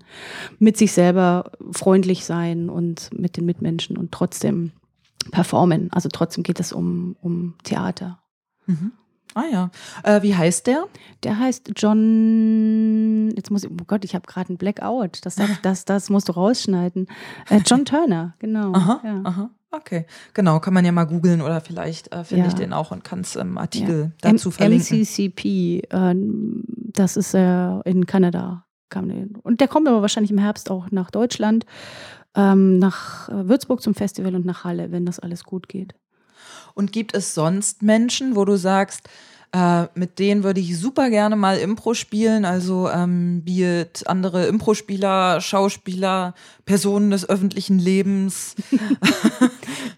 [0.59, 4.71] mit sich selber freundlich sein und mit den Mitmenschen und trotzdem
[5.31, 5.91] performen.
[5.91, 8.19] Also trotzdem geht es um, um Theater.
[9.33, 9.69] Ah ja.
[10.03, 10.85] Äh, wie heißt der?
[11.23, 15.25] Der heißt John, jetzt muss ich, oh Gott, ich habe gerade einen Blackout.
[15.25, 17.07] Das, darf, das, das musst du rausschneiden.
[17.49, 18.73] Äh, John Turner, genau.
[18.73, 19.21] Aha, ja.
[19.23, 19.49] aha.
[19.71, 22.47] Okay, genau, kann man ja mal googeln oder vielleicht äh, finde Ja.
[22.49, 24.31] ich den auch und kann es im Artikel Ja.
[24.31, 24.99] dazu verlinken.
[25.01, 26.15] MCCP, äh,
[26.93, 28.63] das ist äh, in Kanada.
[28.89, 29.27] Kam der.
[29.43, 31.65] Und der kommt aber wahrscheinlich im Herbst auch nach Deutschland,
[32.35, 35.93] ähm, nach äh, Würzburg zum Festival und nach Halle, wenn das alles gut geht.
[36.73, 39.09] Und gibt es sonst Menschen, wo du sagst,
[39.51, 45.41] äh, mit denen würde ich super gerne mal Impro spielen, also ähm, Beat, andere Impro-Spieler,
[45.41, 46.33] Schauspieler,
[46.65, 48.55] Personen des öffentlichen Lebens.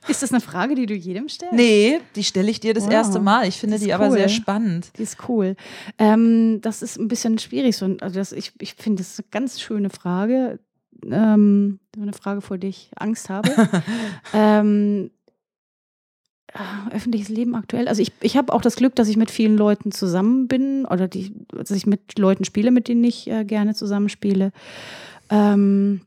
[0.09, 1.53] Ist das eine Frage, die du jedem stellst?
[1.53, 3.47] Nee, die stelle ich dir das Wow, erste Mal.
[3.47, 4.17] Ich finde ist die aber cool.
[4.17, 4.91] sehr spannend.
[4.97, 5.55] Die ist cool.
[5.97, 7.77] Ähm, das ist ein bisschen schwierig.
[7.77, 10.59] So, also das, ich ich finde das eine ganz schöne Frage.
[11.05, 13.49] Ähm, eine Frage, vor der ich Angst habe.
[14.33, 15.11] ähm,
[16.53, 17.87] äh, öffentliches Leben aktuell.
[17.87, 21.07] Also ich, ich habe auch das Glück, dass ich mit vielen Leuten zusammen bin oder
[21.07, 24.51] die, dass ich mit Leuten spiele, mit denen ich äh, gerne zusammenspiele.
[25.29, 26.01] Ähm,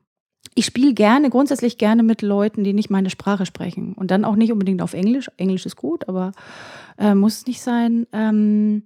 [0.54, 3.94] ich spiele gerne, grundsätzlich gerne mit Leuten, die nicht meine Sprache sprechen.
[3.94, 5.30] Und dann auch nicht unbedingt auf Englisch.
[5.36, 6.32] Englisch ist gut, aber
[6.98, 8.06] äh, muss es nicht sein.
[8.12, 8.82] Ähm,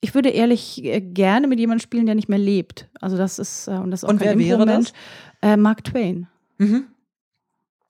[0.00, 2.88] ich würde ehrlich äh, gerne mit jemandem spielen, der nicht mehr lebt.
[3.00, 4.92] Also das ist, äh, und das ist auch Und kein wer wäre Impro-Mensch.
[5.42, 6.28] Äh, Mark Twain.
[6.58, 6.84] Mhm.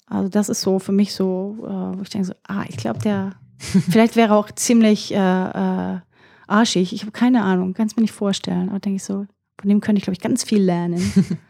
[0.06, 3.00] Also das ist so für mich so, äh, wo ich denke so, ah, ich glaube,
[3.00, 6.00] der, vielleicht wäre er auch ziemlich äh,
[6.46, 6.92] arschig.
[6.92, 8.70] Ich habe keine Ahnung, kann es mir nicht vorstellen.
[8.70, 9.26] Aber denke ich so,
[9.60, 11.00] von dem könnte ich, glaube ich, ganz viel lernen.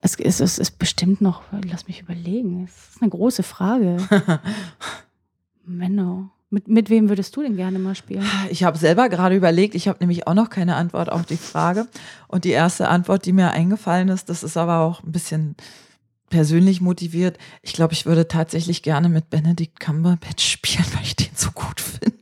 [0.00, 3.98] es, ist, es ist bestimmt noch, lass mich überlegen, es ist eine große Frage.
[5.64, 6.30] Menno.
[6.52, 8.26] Mit, mit wem würdest du denn gerne mal spielen?
[8.50, 11.86] Ich habe selber gerade überlegt, ich habe nämlich auch noch keine Antwort auf die Frage.
[12.26, 15.54] Und die erste Antwort, die mir eingefallen ist, das ist aber auch ein bisschen
[16.28, 17.38] persönlich motiviert.
[17.62, 21.80] Ich glaube, ich würde tatsächlich gerne mit Benedict Cumberbatch spielen, weil ich den so gut
[21.80, 22.16] finde.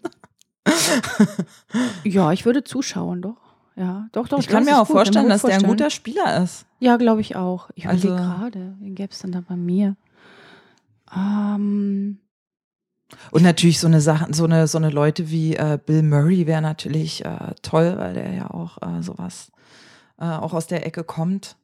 [2.05, 3.48] Ja, ich würde zuschauen, doch.
[3.79, 4.39] Ja, doch, doch.
[4.41, 5.77] Ich kann das mir auch gut, vorstellen, dass gut der ein vorstellen.
[5.79, 6.67] guter Spieler ist.
[6.81, 7.71] Ja, glaube ich auch.
[7.77, 9.97] Ich überlege Also- gerade, wen gäbe es denn da bei mir?
[11.15, 12.19] Ähm,
[13.31, 16.61] Und natürlich so eine Sache, so eine, so eine Leute wie äh, Bill Murray wäre
[16.61, 19.51] natürlich äh, toll, weil der ja auch äh, sowas
[20.19, 21.57] äh, auch aus der Ecke kommt.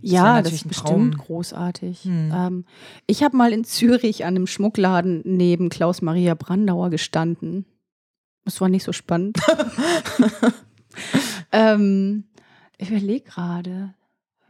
[0.00, 1.24] ja, das natürlich ist bestimmt Traum.
[1.26, 2.04] großartig.
[2.04, 2.32] Hm.
[2.34, 2.64] Ähm,
[3.06, 7.64] ich habe mal in Zürich an einem Schmuckladen neben Klaus Maria Brandauer gestanden.
[8.44, 9.38] Das war nicht so spannend.
[11.52, 12.24] ähm,
[12.78, 13.94] ich überlege gerade,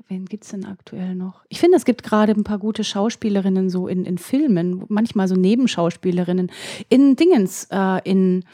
[0.09, 1.45] wen gibt es denn aktuell noch?
[1.49, 5.35] Ich finde, es gibt gerade ein paar gute Schauspielerinnen so in, in Filmen, manchmal so
[5.35, 6.51] Nebenschauspielerinnen.
[6.89, 8.45] In Dingens, äh, in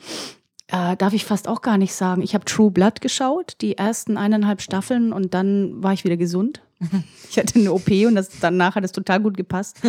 [0.68, 2.22] äh, darf ich fast auch gar nicht sagen.
[2.22, 6.62] Ich habe True Blood geschaut, die ersten eineinhalb Staffeln und dann war ich wieder gesund.
[7.30, 9.80] Ich hatte eine OP und das, danach hat es total gut gepasst.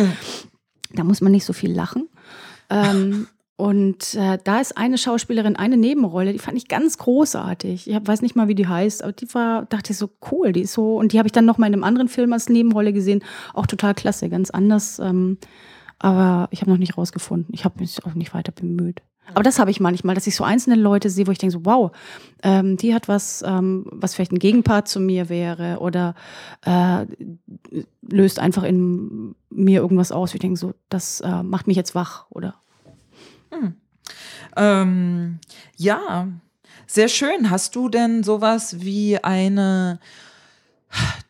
[0.92, 2.08] Da muss man nicht so viel lachen.
[2.68, 3.28] Ähm,
[3.60, 7.88] und äh, da ist eine Schauspielerin, eine Nebenrolle, die fand ich ganz großartig.
[7.88, 10.52] Ich hab, weiß nicht mal, wie die heißt, aber die war, dachte ich so cool,
[10.52, 10.96] die ist so.
[10.96, 13.22] Und die habe ich dann noch mal in einem anderen Film als Nebenrolle gesehen.
[13.52, 14.98] Auch total klasse, ganz anders.
[14.98, 15.36] Ähm,
[15.98, 17.52] aber ich habe noch nicht rausgefunden.
[17.52, 19.02] Ich habe mich auch nicht weiter bemüht.
[19.34, 21.66] Aber das habe ich manchmal, dass ich so einzelne Leute sehe, wo ich denke so,
[21.66, 21.90] wow,
[22.42, 26.14] ähm, die hat was, ähm, was vielleicht ein Gegenpart zu mir wäre oder
[26.64, 27.04] äh,
[28.00, 30.32] löst einfach in mir irgendwas aus.
[30.32, 32.54] Ich denke so, das äh, macht mich jetzt wach oder
[34.56, 35.38] Ähm,
[35.76, 36.28] ja,
[36.86, 37.50] sehr schön.
[37.50, 40.00] Hast du denn sowas wie eine,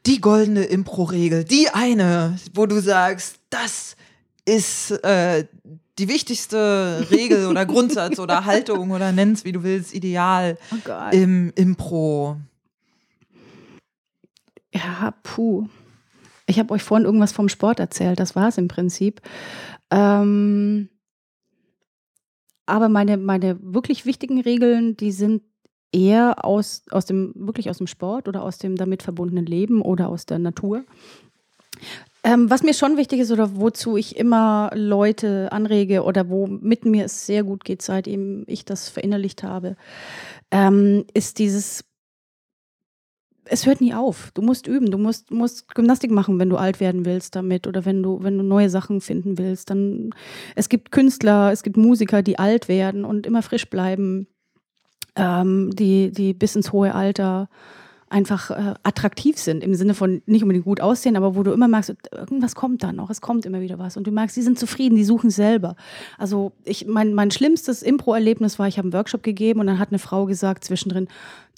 [0.06, 3.96] die goldene Impro-Regel, die eine, wo du sagst, das
[4.44, 5.46] ist äh,
[5.98, 11.52] die wichtigste Regel oder Grundsatz oder Haltung oder nenn's wie du willst, Ideal Oh im
[11.54, 12.36] Impro?
[14.72, 15.68] Ja, puh.
[16.46, 19.20] Ich habe euch vorhin irgendwas vom Sport erzählt, das war es im Prinzip.
[19.90, 20.88] Ähm,
[22.66, 25.42] aber meine, meine wirklich wichtigen Regeln, die sind
[25.92, 30.08] eher aus, aus dem, wirklich aus dem Sport oder aus dem damit verbundenen Leben oder
[30.08, 30.84] aus der Natur.
[32.22, 36.84] Ähm, was mir schon wichtig ist oder wozu ich immer Leute anrege oder wo mit
[36.84, 39.76] mir es sehr gut geht, seitdem ich das verinnerlicht habe,
[40.50, 41.84] ähm, ist dieses
[43.50, 44.30] es hört nie auf.
[44.34, 47.84] Du musst üben, du musst, musst Gymnastik machen, wenn du alt werden willst damit oder
[47.84, 49.70] wenn du, wenn du neue Sachen finden willst.
[49.70, 50.10] Dann,
[50.54, 54.28] es gibt Künstler, es gibt Musiker, die alt werden und immer frisch bleiben,
[55.16, 57.48] ähm, die, die bis ins hohe Alter
[58.08, 61.68] einfach äh, attraktiv sind, im Sinne von nicht unbedingt gut aussehen, aber wo du immer
[61.68, 63.96] merkst, irgendwas kommt da noch, es kommt immer wieder was.
[63.96, 65.76] Und du merkst, sie sind zufrieden, die suchen selber.
[66.18, 69.90] Also ich, mein, mein schlimmstes Impro-Erlebnis war, ich habe einen Workshop gegeben und dann hat
[69.90, 71.06] eine Frau gesagt zwischendrin,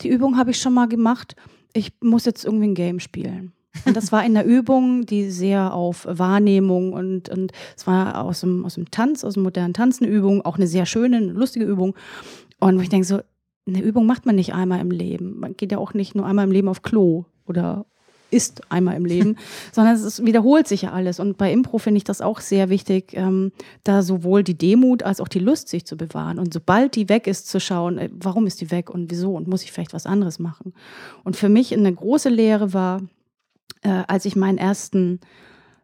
[0.02, 1.36] die Übung habe ich schon mal gemacht,
[1.72, 3.52] ich muss jetzt irgendwie ein Game spielen.
[3.86, 8.40] Und das war in der Übung, die sehr auf Wahrnehmung und, und es war aus
[8.40, 11.94] dem, aus dem Tanz, aus dem modernen Tanzen Übung, auch eine sehr schöne, lustige Übung.
[12.60, 13.20] Und wo ich denke so,
[13.66, 15.38] eine Übung macht man nicht einmal im Leben.
[15.38, 17.86] Man geht ja auch nicht nur einmal im Leben auf Klo oder
[18.32, 19.36] ist einmal im Leben,
[19.72, 21.20] sondern es ist, wiederholt sich ja alles.
[21.20, 23.52] Und bei Impro finde ich das auch sehr wichtig, ähm,
[23.84, 26.38] da sowohl die Demut als auch die Lust sich zu bewahren.
[26.38, 29.48] Und sobald die weg ist, zu schauen, äh, warum ist die weg und wieso und
[29.48, 30.72] muss ich vielleicht was anderes machen.
[31.24, 33.02] Und für mich eine große Lehre war,
[33.82, 35.20] äh, als ich meinen ersten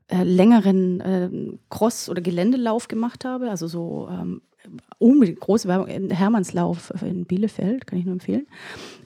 [0.09, 1.31] äh, längeren äh,
[1.69, 4.41] Cross- oder Geländelauf gemacht habe, also so ähm,
[4.99, 8.47] unbedingt große Werbung, Hermannslauf in Bielefeld, kann ich nur empfehlen,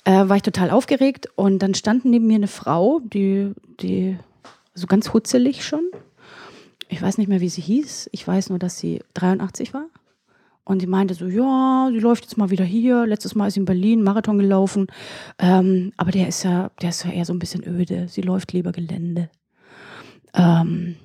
[0.05, 4.19] äh, war ich total aufgeregt und dann stand neben mir eine Frau, die, die
[4.75, 5.85] so ganz hutzelig schon.
[6.88, 8.11] Ich weiß nicht mehr, wie sie hieß.
[8.12, 9.87] Ich weiß nur, dass sie 83 war.
[10.65, 13.07] Und die meinte so, ja, sie läuft jetzt mal wieder hier.
[13.07, 14.87] Letztes Mal ist sie in Berlin Marathon gelaufen.
[15.38, 18.07] Ähm, aber der ist ja, der ist ja eher so ein bisschen öde.
[18.09, 19.31] Sie läuft lieber Gelände.
[20.35, 20.97] Ähm,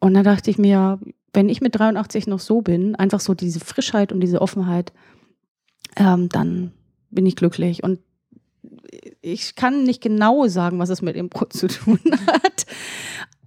[0.00, 0.98] und da dachte ich mir,
[1.32, 4.92] wenn ich mit 83 noch so bin, einfach so diese Frischheit und diese Offenheit,
[5.96, 6.72] ähm, dann
[7.16, 7.82] bin ich glücklich.
[7.82, 7.98] Und
[9.20, 11.98] ich kann nicht genau sagen, was es mit Impro zu tun
[12.28, 12.66] hat.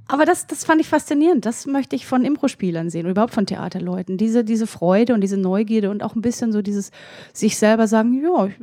[0.08, 1.46] Aber das, das fand ich faszinierend.
[1.46, 4.18] Das möchte ich von Impro-Spielern sehen und überhaupt von Theaterleuten.
[4.18, 6.90] Diese, diese Freude und diese Neugierde und auch ein bisschen so dieses
[7.32, 8.56] sich selber sagen, ja, ich,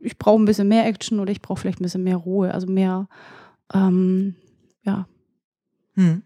[0.00, 2.66] ich brauche ein bisschen mehr Action oder ich brauche vielleicht ein bisschen mehr Ruhe, also
[2.66, 3.08] mehr,
[3.72, 4.36] ähm,
[4.84, 5.08] ja.
[5.94, 6.22] Hm.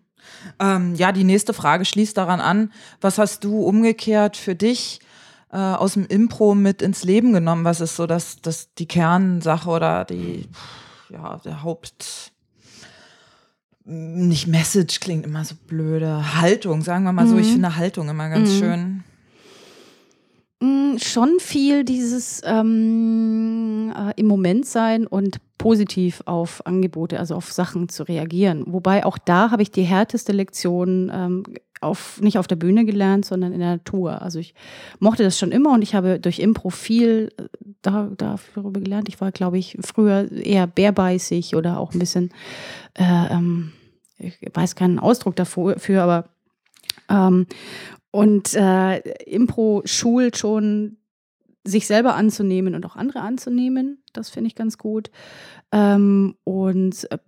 [0.59, 4.99] Ähm, ja, die nächste Frage schließt daran an, was hast du umgekehrt für dich
[5.55, 7.65] äh, aus dem Impro mit ins Leben genommen?
[7.65, 10.49] Was ist so das, das die Kernsache oder die,
[11.11, 12.33] ja, der Haupt,
[13.85, 17.31] nicht Message klingt immer so blöde, Haltung, sagen wir mal mhm.
[17.31, 17.39] so.
[17.39, 17.53] Ich mhm.
[17.53, 18.59] finde Haltung immer ganz mhm.
[18.59, 19.05] schön.
[20.61, 27.53] Mm, schon viel dieses ähm, äh, im Moment sein und positiv auf Angebote, also auf
[27.53, 28.65] Sachen zu reagieren.
[28.67, 31.45] Wobei auch da habe ich die härteste Lektion ähm,
[31.85, 34.23] auf, nicht auf der Bühne gelernt, sondern in der Natur.
[34.23, 34.55] Also ich
[34.99, 37.45] mochte das schon immer und ich habe durch Impro viel äh,
[37.83, 39.09] da, darüber gelernt.
[39.09, 42.31] Ich war, glaube ich, früher eher bärbeißig oder auch ein bisschen,
[42.95, 43.73] äh, ähm,
[44.19, 46.29] ich weiß keinen Ausdruck dafür, aber
[47.09, 47.47] ähm,
[48.11, 50.99] und äh, Impro schult schon,
[51.65, 54.03] sich selber anzunehmen und auch andere anzunehmen.
[54.13, 55.11] Das finde ich ganz gut.
[55.73, 57.19] Ähm, und äh,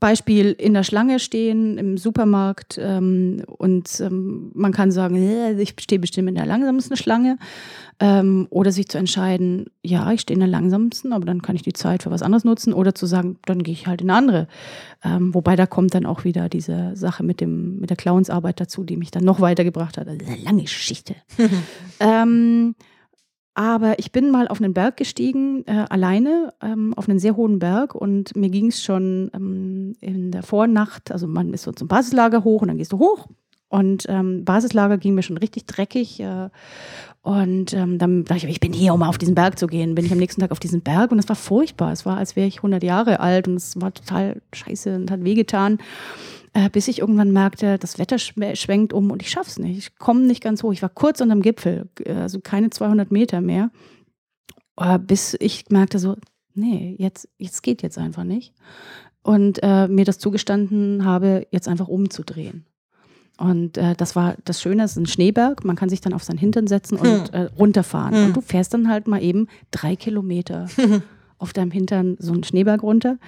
[0.00, 5.98] Beispiel in der Schlange stehen im Supermarkt ähm, und ähm, man kann sagen, ich stehe
[5.98, 7.38] bestimmt in der langsamsten Schlange
[8.00, 11.62] ähm, oder sich zu entscheiden, ja, ich stehe in der langsamsten, aber dann kann ich
[11.62, 14.18] die Zeit für was anderes nutzen oder zu sagen, dann gehe ich halt in eine
[14.18, 14.48] andere.
[15.04, 18.84] Ähm, wobei da kommt dann auch wieder diese Sache mit, dem, mit der Clownsarbeit dazu,
[18.84, 20.08] die mich dann noch weitergebracht hat.
[20.08, 21.16] Also eine lange Geschichte.
[23.58, 27.58] aber ich bin mal auf einen Berg gestiegen, äh, alleine, ähm, auf einen sehr hohen
[27.58, 31.88] Berg und mir ging es schon ähm, in der Vornacht, also man ist so zum
[31.88, 33.26] Basislager hoch und dann gehst du hoch.
[33.68, 36.20] Und ähm, Basislager ging mir schon richtig dreckig.
[36.20, 36.50] Äh,
[37.22, 39.96] und ähm, dann dachte ich, ich bin hier, um auf diesen Berg zu gehen.
[39.96, 41.92] Bin ich am nächsten Tag auf diesen Berg und es war furchtbar.
[41.92, 45.24] Es war, als wäre ich 100 Jahre alt und es war total scheiße und hat
[45.24, 45.78] wehgetan
[46.58, 49.78] äh, bis ich irgendwann merkte, das Wetter schwenkt um und ich schaff's nicht.
[49.78, 50.72] Ich komme nicht ganz hoch.
[50.72, 53.70] Ich war kurz unterm Gipfel, also keine 200 Meter mehr,
[54.76, 56.16] äh, bis ich merkte so,
[56.54, 58.54] nee, jetzt, jetzt geht jetzt einfach nicht.
[59.22, 62.64] Und äh, mir das zugestanden habe, jetzt einfach umzudrehen.
[63.36, 66.24] Und äh, das war das Schöne, es ist ein Schneeberg, man kann sich dann auf
[66.24, 67.34] seinen Hintern setzen und hm.
[67.34, 68.16] äh, runterfahren.
[68.16, 68.24] Hm.
[68.26, 70.66] Und du fährst dann halt mal eben drei Kilometer
[71.38, 73.18] auf deinem Hintern so einen Schneeberg runter.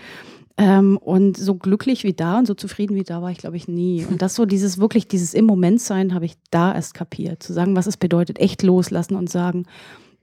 [0.60, 3.66] Ähm, und so glücklich wie da und so zufrieden wie da war ich, glaube ich,
[3.66, 4.04] nie.
[4.04, 7.42] Und das so dieses wirklich, dieses im Moment sein, habe ich da erst kapiert.
[7.42, 9.64] Zu sagen, was es bedeutet, echt loslassen und sagen,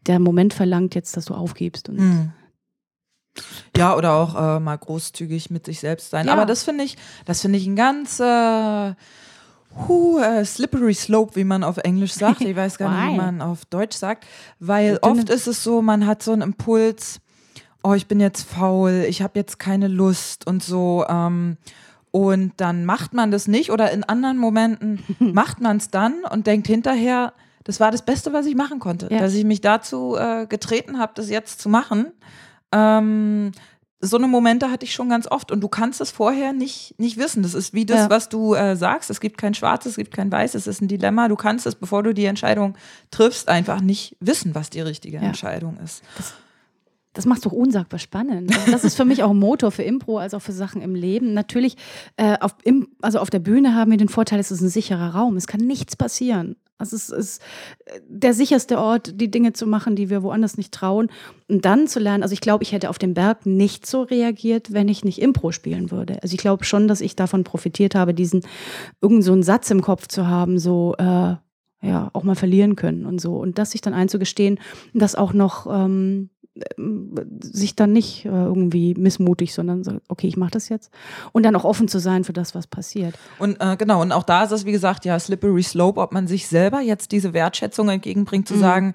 [0.05, 1.89] der Moment verlangt jetzt, dass du aufgibst.
[1.89, 2.31] Und Mhm.
[3.75, 6.27] Ja, oder auch äh, mal großzügig mit sich selbst sein.
[6.27, 6.33] Ja.
[6.33, 8.93] Aber das finde ich, das finde ich ein ganz äh,
[9.87, 12.41] hu, äh, slippery slope, wie man auf Englisch sagt.
[12.41, 14.25] Ich weiß gar nicht, wie man auf Deutsch sagt.
[14.59, 17.19] Weil oft ist es so, man hat so einen Impuls,
[17.83, 21.05] oh, ich bin jetzt faul, ich habe jetzt keine Lust und so.
[21.07, 21.57] Ähm,
[22.11, 26.47] und dann macht man das nicht oder in anderen Momenten macht man es dann und
[26.47, 29.19] denkt hinterher, das war das Beste, was ich machen konnte, Ja.
[29.19, 32.07] dass ich mich dazu äh, getreten habe, das jetzt zu machen.
[32.71, 33.51] Ähm,
[33.99, 37.17] so eine Momente hatte ich schon ganz oft und du kannst es vorher nicht, nicht
[37.17, 37.41] wissen.
[37.41, 38.09] Das ist wie das, Ja.
[38.11, 39.09] was du äh, sagst.
[39.09, 41.27] Es gibt kein Schwarz, es gibt kein Weiß, es ist ein Dilemma.
[41.27, 42.75] Du kannst es, bevor du die Entscheidung
[43.09, 45.23] triffst, einfach nicht wissen, was die richtige Ja.
[45.23, 46.03] Entscheidung ist.
[46.15, 46.33] Das
[47.25, 48.55] macht doch unsagbar spannend.
[48.55, 50.95] Also das ist für mich auch ein Motor für Impro als auch für Sachen im
[50.95, 51.33] Leben.
[51.33, 51.77] Natürlich,
[52.17, 55.15] äh, auf, im, also auf der Bühne haben wir den Vorteil, es ist ein sicherer
[55.15, 55.37] Raum.
[55.37, 56.55] Es kann nichts passieren.
[56.79, 57.41] Also es ist
[57.85, 61.09] äh, der sicherste Ort, die Dinge zu machen, die wir woanders nicht trauen.
[61.47, 64.73] Und dann zu lernen, also ich glaube, ich hätte auf dem Berg nicht so reagiert,
[64.73, 66.21] wenn ich nicht Impro spielen würde.
[66.21, 68.43] Also ich glaube schon, dass ich davon profitiert habe, diesen
[69.01, 71.35] irgend so Satz im Kopf zu haben, so äh,
[71.81, 73.37] ja, auch mal verlieren können und so.
[73.37, 74.59] Und das sich dann einzugestehen,
[74.93, 76.29] das auch noch ähm,
[77.41, 80.91] sich dann nicht äh, irgendwie missmutig, sondern so, okay, ich mache das jetzt.
[81.31, 83.15] Und dann auch offen zu sein für das, was passiert.
[83.39, 86.27] Und äh, genau, und auch da ist es, wie gesagt, ja, slippery slope, ob man
[86.27, 88.59] sich selber jetzt diese Wertschätzung entgegenbringt, zu Mhm.
[88.59, 88.93] sagen,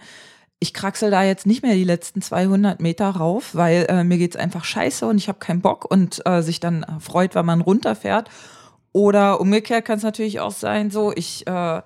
[0.58, 4.36] ich kraxel da jetzt nicht mehr die letzten 200 Meter rauf, weil äh, mir geht's
[4.36, 7.60] einfach scheiße und ich habe keinen Bock und äh, sich dann äh, freut, wenn man
[7.60, 8.30] runterfährt.
[8.92, 11.82] Oder umgekehrt kann es natürlich auch sein, so, ich, äh,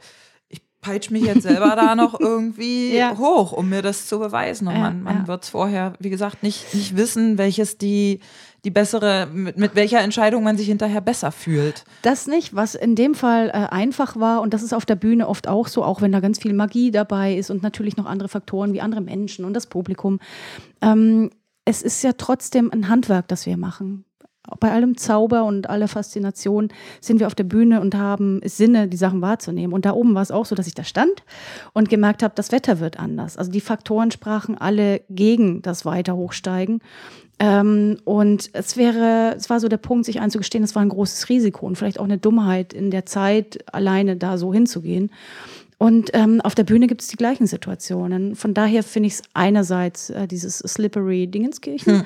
[0.86, 3.16] ich peitsch mich jetzt selber da noch irgendwie Ja.
[3.18, 4.68] hoch, um mir das zu beweisen.
[4.68, 5.26] Und Ja, man, man ja.
[5.28, 8.20] wird's vorher, wie gesagt, nicht, nicht wissen, welches die,
[8.64, 11.84] die bessere, mit, mit welcher Entscheidung man sich hinterher besser fühlt.
[12.02, 15.28] Das nicht, was in dem Fall äh, einfach war, und das ist auf der Bühne
[15.28, 18.28] oft auch so, auch wenn da ganz viel Magie dabei ist und natürlich noch andere
[18.28, 20.18] Faktoren wie andere Menschen und das Publikum.
[20.80, 21.30] Ähm,
[21.64, 24.04] es ist ja trotzdem ein Handwerk, das wir machen.
[24.60, 26.68] Bei allem Zauber und aller Faszination
[27.00, 29.72] sind wir auf der Bühne und haben Sinne, die Sachen wahrzunehmen.
[29.72, 31.24] Und da oben war es auch so, dass ich da stand
[31.72, 33.36] und gemerkt habe, das Wetter wird anders.
[33.36, 36.80] Also die Faktoren sprachen alle gegen das weiter hochsteigen.
[37.38, 41.28] Ähm, und es wäre, es war so der Punkt, sich einzugestehen, es war ein großes
[41.28, 45.10] Risiko und vielleicht auch eine Dummheit in der Zeit, alleine da so hinzugehen.
[45.78, 48.34] Und ähm, auf der Bühne gibt es die gleichen Situationen.
[48.34, 52.04] Von daher finde ich es einerseits äh, dieses slippery Dingenskirchen.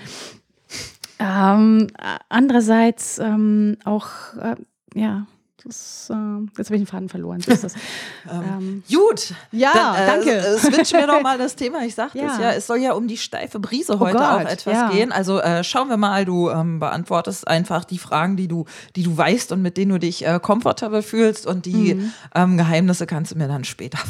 [1.20, 4.08] Ähm, äh, andererseits ähm, auch,
[4.40, 4.56] äh,
[4.94, 5.26] ja,
[5.62, 6.14] das, äh,
[6.56, 7.42] jetzt habe ich den Faden verloren.
[7.42, 7.74] So das.
[8.32, 9.34] ähm, Gut.
[9.52, 10.30] Ja, Dann, äh, danke.
[10.38, 11.84] äh, Switchen wir doch mal das Thema.
[11.84, 12.32] Ich sagte Ja.
[12.32, 14.88] es ja, es soll ja um die steife Brise heute Gott, auch etwas ja.
[14.90, 15.12] gehen.
[15.12, 18.64] Also äh, schauen wir mal, du ähm, beantwortest einfach die Fragen, die du,
[18.96, 22.12] die du weißt und mit denen du dich äh, komfortabel fühlst und die Mhm.
[22.34, 23.98] ähm, Geheimnisse kannst du mir dann später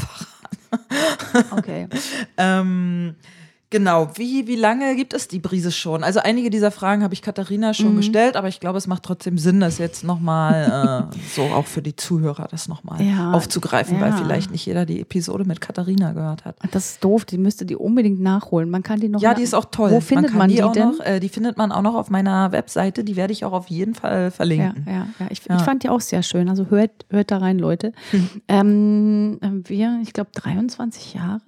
[0.69, 1.49] verraten.
[1.59, 1.89] okay.
[3.71, 6.03] Genau, wie, wie lange gibt es die Brise schon?
[6.03, 7.97] Also einige dieser Fragen habe ich Katharina schon Mhm.
[7.99, 11.81] gestellt, aber ich glaube, es macht trotzdem Sinn, das jetzt nochmal äh, so auch für
[11.81, 14.17] die Zuhörer das nochmal Ja, aufzugreifen, weil ja.
[14.17, 16.57] vielleicht nicht jeder die Episode mit Katharina gehört hat.
[16.73, 18.71] Das ist doof, die müsste die unbedingt nachholen.
[18.71, 19.93] Man kann die noch Ja, die ist auch toll.
[19.93, 20.89] Wo findet man, die, die auch denn?
[20.91, 21.01] noch?
[21.07, 23.05] Äh, die findet man auch noch auf meiner Webseite.
[23.05, 24.85] Die werde ich auch auf jeden Fall verlinken.
[24.89, 25.27] ja, ja.
[25.31, 25.57] Ich, Ja.
[25.57, 26.49] ich fand die auch sehr schön.
[26.49, 27.93] Also hört, hört da rein, Leute.
[28.49, 31.41] Ähm, wir, ich glaube, 23 Jahre,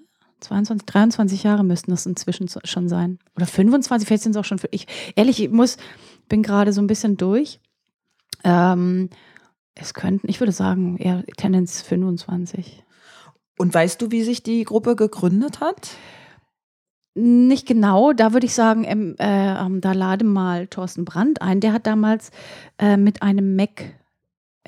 [0.43, 3.19] 22, 23 Jahre müssten das inzwischen schon sein.
[3.37, 4.59] Oder 25, vielleicht sind es auch schon.
[4.59, 5.77] Für, ich, ehrlich, ich muss,
[6.29, 7.61] bin gerade so ein bisschen durch.
[8.45, 9.09] Ähm,
[9.75, 12.85] es könnten, ich würde sagen, eher Tendenz 25.
[13.59, 15.91] Und weißt du, wie sich die Gruppe gegründet hat?
[17.15, 21.61] Nicht genau, da würde ich sagen, ähm, äh, ähm, da lade mal Thorsten Brandt ein.
[21.61, 22.31] Der hat damals
[22.79, 23.95] äh, mit einem Mac,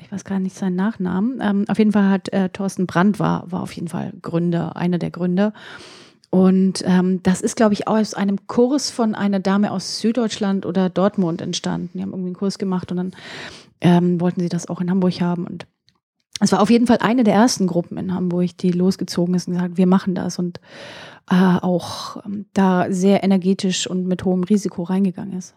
[0.01, 3.51] ich weiß gar nicht seinen Nachnamen, ähm, auf jeden Fall hat äh, Thorsten Brandt war,
[3.51, 5.53] war auf jeden Fall Gründer, einer der Gründer.
[6.29, 10.89] Und ähm, das ist, glaube ich, aus einem Kurs von einer Dame aus Süddeutschland oder
[10.89, 11.91] Dortmund entstanden.
[11.93, 13.11] Die haben irgendwie einen Kurs gemacht und dann
[13.79, 15.47] ähm, wollten sie das auch in Hamburg haben.
[15.47, 15.65] Und
[16.41, 19.53] es war auf jeden Fall eine der ersten Gruppen in Hamburg, die losgezogen ist und
[19.53, 20.59] gesagt, wir machen das und
[21.31, 25.55] äh, auch ähm, da sehr energetisch und mit hohem Risiko reingegangen ist.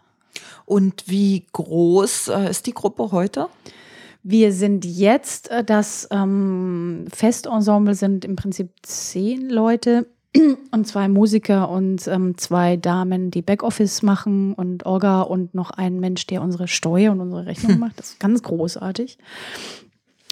[0.65, 3.47] Und wie groß äh, ist die Gruppe heute?
[4.23, 10.07] Wir sind jetzt, äh, das ähm, Festensemble sind im Prinzip zehn Leute
[10.71, 15.99] und zwei Musiker und ähm, zwei Damen, die Backoffice machen und Orga und noch ein
[15.99, 17.97] Mensch, der unsere Steuer und unsere Rechnung macht.
[17.99, 19.17] Das ist ganz großartig.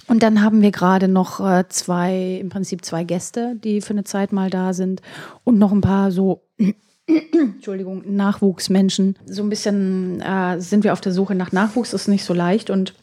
[0.08, 4.06] Und dann haben wir gerade noch äh, zwei, im Prinzip zwei Gäste, die für eine
[4.06, 5.02] Zeit mal da sind
[5.44, 6.44] und noch ein paar so
[7.08, 9.18] Entschuldigung, Nachwuchsmenschen.
[9.26, 12.70] So ein bisschen äh, sind wir auf der Suche nach Nachwuchs, ist nicht so leicht
[12.70, 12.94] und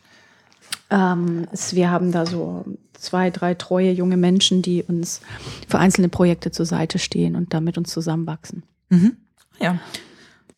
[0.91, 5.21] ähm, es, wir haben da so zwei, drei treue junge Menschen, die uns
[5.69, 8.63] für einzelne Projekte zur Seite stehen und da mit uns zusammenwachsen.
[8.89, 9.17] Mhm.
[9.61, 9.79] Ja.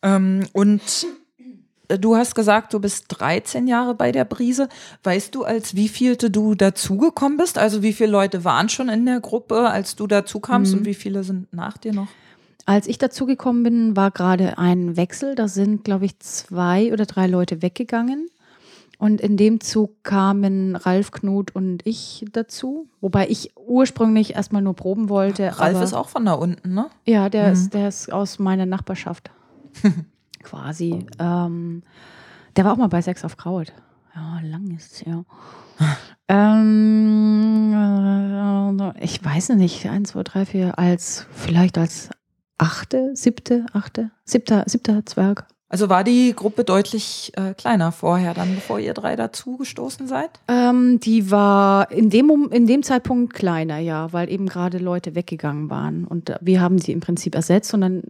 [0.01, 1.07] Ähm, und
[1.87, 4.69] du hast gesagt, du bist 13 Jahre bei der Brise.
[5.03, 7.57] Weißt du, als wie vielte du dazugekommen bist?
[7.57, 10.79] Also wie viele Leute waren schon in der Gruppe, als du dazukamst mhm.
[10.79, 12.07] und wie viele sind nach dir noch?
[12.65, 15.35] Als ich dazugekommen bin, war gerade ein Wechsel.
[15.35, 18.27] Da sind, glaube ich, zwei oder drei Leute weggegangen.
[18.99, 24.75] Und in dem Zug kamen Ralf Knut und ich dazu, wobei ich ursprünglich erstmal nur
[24.75, 25.59] proben wollte.
[25.59, 26.87] Ralf ist auch von da unten, ne?
[27.05, 27.53] Ja, der, mhm.
[27.53, 29.29] ist, der ist aus meiner Nachbarschaft.
[30.43, 31.05] Quasi.
[31.19, 31.83] Ähm,
[32.55, 33.71] der war auch mal bei Sex auf Kraut.
[34.15, 35.23] Ja, lang ist es ja.
[36.27, 37.73] ähm,
[38.79, 42.09] äh, ich weiß nicht, eins, zwei, drei, vier, als vielleicht als
[42.57, 45.45] achte, siebte, achte, siebter, siebter Zwerg.
[45.69, 50.29] Also war die Gruppe deutlich äh, kleiner vorher, dann bevor ihr drei dazu gestoßen seid?
[50.47, 55.69] Ähm, die war in dem, in dem Zeitpunkt kleiner, ja, weil eben gerade Leute weggegangen
[55.69, 56.05] waren.
[56.05, 58.03] Und wir haben sie im Prinzip ersetzt und dann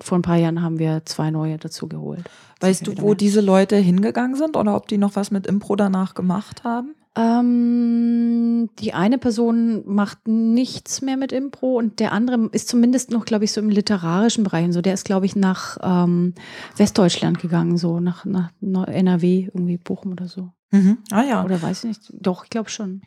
[0.00, 2.30] vor ein paar Jahren haben wir zwei neue dazu geholt.
[2.60, 3.14] Weißt du, wo mehr.
[3.16, 6.94] diese Leute hingegangen sind oder ob die noch was mit Impro danach gemacht haben?
[7.16, 13.24] Ähm, die eine Person macht nichts mehr mit Impro und der andere ist zumindest noch,
[13.24, 14.72] glaube ich, so im literarischen Bereich.
[14.72, 16.34] so, der ist, glaube ich, nach ähm,
[16.76, 18.50] Westdeutschland gegangen, so nach, nach,
[18.88, 20.50] NRW, irgendwie Bochum oder so.
[20.72, 20.98] Mhm.
[21.12, 21.44] Ah ja.
[21.44, 22.12] Oder weiß ich nicht.
[22.14, 23.02] Doch, ich glaube schon.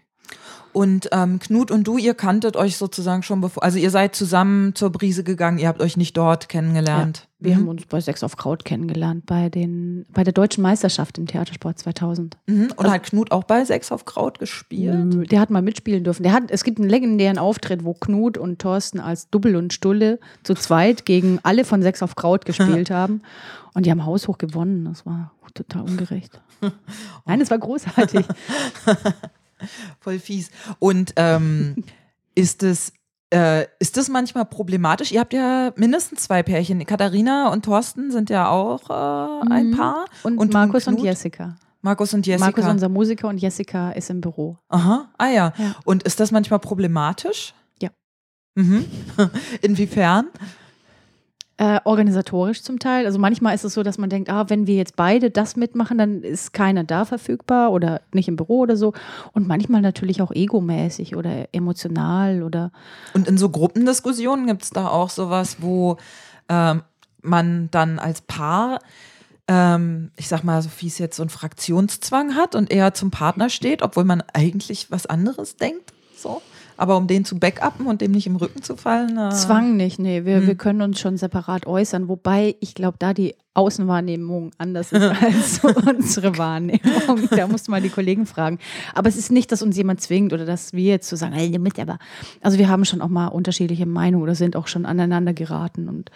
[0.71, 4.75] Und ähm, Knut und du, ihr kanntet euch sozusagen schon bevor, also ihr seid zusammen
[4.75, 7.26] zur Brise gegangen, ihr habt euch nicht dort kennengelernt.
[7.39, 7.59] Wir mhm.
[7.59, 11.77] haben uns bei Sex auf Kraut kennengelernt, bei, den, bei der deutschen Meisterschaft im Theatersport
[11.77, 12.35] 2000.
[12.47, 12.63] Mhm.
[12.63, 15.31] Und also, hat Knut auch bei Sex auf Kraut gespielt?
[15.31, 16.23] Der hat mal mitspielen dürfen.
[16.23, 20.19] Der hat, es gibt einen legendären Auftritt, wo Knut und Thorsten als Double und Stulle
[20.41, 23.21] zu zweit gegen alle von Sex auf Kraut gespielt haben.
[23.75, 24.85] Und die haben haushoch gewonnen.
[24.85, 26.41] Das war total ungerecht.
[27.25, 28.25] Nein, es war großartig.
[29.99, 30.49] Voll fies.
[30.79, 31.83] Und ähm,
[32.33, 32.93] ist es
[33.33, 35.11] äh, ist das manchmal problematisch?
[35.11, 36.85] Ihr habt ja mindestens zwei Pärchen.
[36.85, 39.77] Katharina und Thorsten sind ja auch äh, ein mhm.
[39.77, 40.05] Paar.
[40.23, 41.55] Und, und Markus und, und Jessica.
[41.81, 42.45] Markus und Jessica.
[42.45, 44.57] Markus, unser Musiker, und Jessica ist im Büro.
[44.69, 45.53] Aha, ah ja.
[45.57, 45.75] ja.
[45.85, 47.53] Und ist das manchmal problematisch?
[47.81, 47.89] Ja.
[48.55, 48.85] Mhm.
[49.61, 50.27] Inwiefern?
[51.59, 53.07] Äh, organisatorisch zum Teil.
[53.07, 55.97] Also manchmal ist es so, dass man denkt, ah, wenn wir jetzt beide das mitmachen,
[55.97, 58.93] dann ist keiner da verfügbar oder nicht im Büro oder so.
[59.33, 62.71] Und manchmal natürlich auch egomäßig oder emotional oder.
[63.15, 65.97] Und in so Gruppendiskussionen gibt es da auch sowas, wo
[66.47, 66.83] ähm,
[67.23, 68.77] man dann als Paar
[69.47, 73.49] ähm, ich sag mal, Sophie ist jetzt so einen Fraktionszwang hat und eher zum Partner
[73.49, 75.93] steht, obwohl man eigentlich was anderes denkt.
[76.15, 76.41] So.
[76.77, 79.17] Aber um den zu backuppen und dem nicht im Rücken zu fallen?
[79.17, 80.25] Äh Zwang nicht, nee.
[80.25, 80.47] Wir, hm.
[80.47, 85.59] wir können uns schon separat äußern, wobei ich glaube, da die Außenwahrnehmung anders ist als
[85.63, 87.27] unsere Wahrnehmung.
[87.31, 88.59] Da musst du mal die Kollegen fragen.
[88.93, 91.57] Aber es ist nicht, dass uns jemand zwingt oder dass wir jetzt so sagen, hey,
[91.57, 91.97] mit, aber
[92.41, 96.11] also wir haben schon auch mal unterschiedliche Meinungen oder sind auch schon aneinander geraten und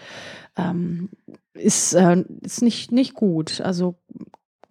[0.55, 1.09] ähm,
[1.53, 3.59] ist, äh, ist nicht, nicht gut.
[3.61, 3.95] Also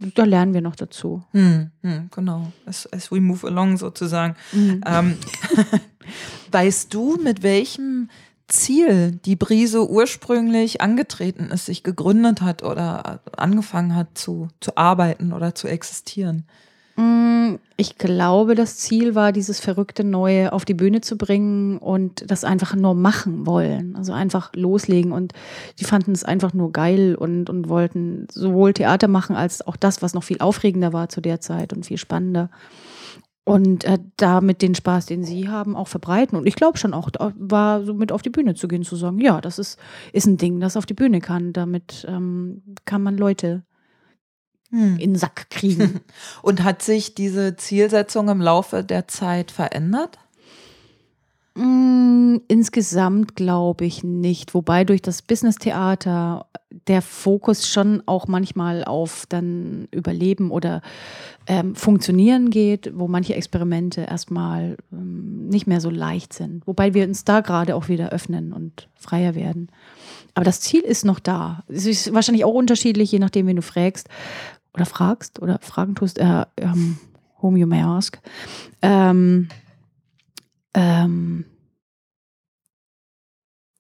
[0.01, 1.23] da lernen wir noch dazu.
[1.33, 4.35] Hm, hm, genau, as, as we move along sozusagen.
[4.53, 4.81] Mhm.
[4.87, 5.17] Ähm,
[6.53, 8.09] weißt du, mit welchem
[8.49, 15.33] Ziel die Brise ursprünglich angetreten ist, sich gegründet hat oder angefangen hat zu, zu arbeiten
[15.33, 16.47] oder zu existieren?
[17.01, 22.31] Mm, ich glaube, das Ziel war, dieses verrückte Neue auf die Bühne zu bringen und
[22.31, 23.97] das einfach nur machen wollen.
[23.97, 25.13] Also einfach loslegen.
[25.13, 25.33] Und
[25.79, 30.03] die fanden es einfach nur geil und, und wollten sowohl Theater machen als auch das,
[30.03, 32.51] was noch viel aufregender war zu der Zeit und viel spannender.
[33.45, 36.39] Und äh, damit den Spaß, den sie haben, auch verbreiten.
[36.39, 39.19] Und ich glaube schon auch, war so mit auf die Bühne zu gehen, zu sagen,
[39.21, 39.79] ja, das ist,
[40.13, 41.55] ist ein Ding, das auf die Bühne kann.
[41.55, 43.63] Damit ähm, kann man Leute
[44.71, 44.99] hm.
[44.99, 46.01] in den Sack kriegen.
[46.43, 50.19] Und hat sich diese Zielsetzung im Laufe der Zeit verändert?
[51.55, 54.55] Mm, insgesamt glaube ich nicht.
[54.55, 56.47] Wobei durch das Business-Theater
[56.87, 60.83] der Fokus schon auch manchmal auf dann Überleben oder
[61.49, 66.67] ähm, Funktionieren geht, wo manche Experimente erstmal ähm, nicht mehr so leicht sind.
[66.67, 69.69] Wobei wir uns da gerade auch wieder öffnen und freier werden.
[70.35, 71.65] Aber das Ziel ist noch da.
[71.67, 74.09] Es ist wahrscheinlich auch unterschiedlich, je nachdem, wen du fragst
[74.75, 76.99] oder fragst oder Fragen tust, äh, ähm,
[77.41, 78.21] whom you may ask.
[78.83, 79.49] Ähm,
[80.75, 81.45] ähm,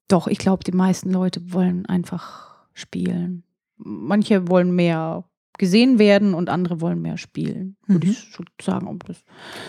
[0.09, 3.45] doch, ich glaube, die meisten Leute wollen einfach spielen.
[3.77, 5.25] Manche wollen mehr
[5.57, 7.77] gesehen werden und andere wollen mehr spielen.
[7.87, 8.13] Würde mhm.
[8.13, 8.99] ich so sagen.
[9.07, 9.19] Das,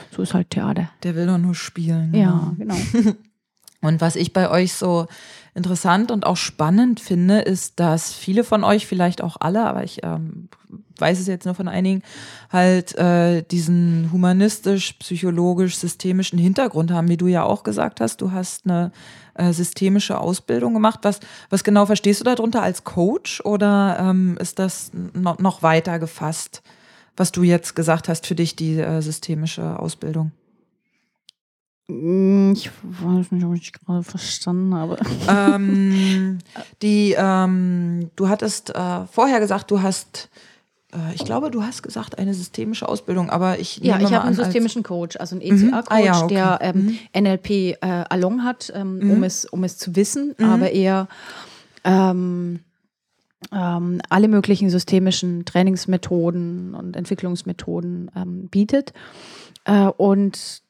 [0.10, 0.90] so ist halt Theater.
[1.04, 2.14] Der will doch nur spielen.
[2.14, 2.76] Ja, genau.
[3.82, 5.08] Und was ich bei euch so
[5.54, 10.04] interessant und auch spannend finde, ist, dass viele von euch, vielleicht auch alle, aber ich
[10.04, 10.48] ähm,
[10.98, 12.04] weiß es jetzt nur von einigen,
[12.52, 18.22] halt äh, diesen humanistisch, psychologisch, systemischen Hintergrund haben, wie du ja auch gesagt hast.
[18.22, 18.92] Du hast eine
[19.34, 21.00] äh, systemische Ausbildung gemacht.
[21.02, 21.20] Was,
[21.50, 26.62] was genau verstehst du darunter als Coach oder ähm, ist das noch, noch weiter gefasst,
[27.18, 30.32] was du jetzt gesagt hast für dich, die äh, systemische Ausbildung?
[31.88, 34.98] Hm, ich weiß nicht, ob ich gerade verstanden habe.
[35.28, 36.40] Ähm,
[36.82, 40.30] die, ähm, du hattest äh, vorher gesagt, du hast,
[40.94, 44.36] äh, ich glaube, du hast gesagt, eine systemische Ausbildung, aber ich Ja, ich habe einen
[44.36, 45.96] systemischen Coach, also einen ECA-Coach, mhm.
[45.96, 46.34] ah, ja, okay.
[46.34, 47.24] der ähm, mhm.
[47.24, 49.12] NLP äh, along hat, ähm, mhm.
[49.12, 50.46] um, es, um es zu wissen, mhm.
[50.46, 51.08] aber eher
[51.84, 52.60] ähm,
[53.52, 58.94] ähm, alle möglichen systemischen Trainingsmethoden und Entwicklungsmethoden ähm, bietet.
[59.66, 60.62] Äh, und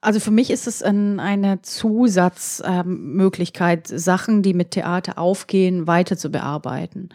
[0.00, 6.16] also für mich ist es ein, eine Zusatzmöglichkeit, ähm, Sachen, die mit Theater aufgehen, weiter
[6.16, 7.10] zu bearbeiten.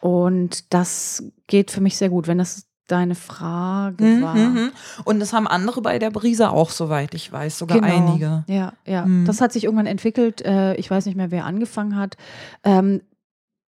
[0.00, 4.34] Und das geht für mich sehr gut, wenn das deine Frage mhm, war.
[4.34, 4.70] Mhm.
[5.04, 8.08] Und das haben andere bei der Brise auch, soweit ich weiß, sogar genau.
[8.08, 8.44] einige.
[8.48, 9.06] Ja, ja.
[9.06, 9.26] Mhm.
[9.26, 10.44] Das hat sich irgendwann entwickelt.
[10.44, 12.16] Äh, ich weiß nicht mehr, wer angefangen hat.
[12.64, 13.02] Ähm,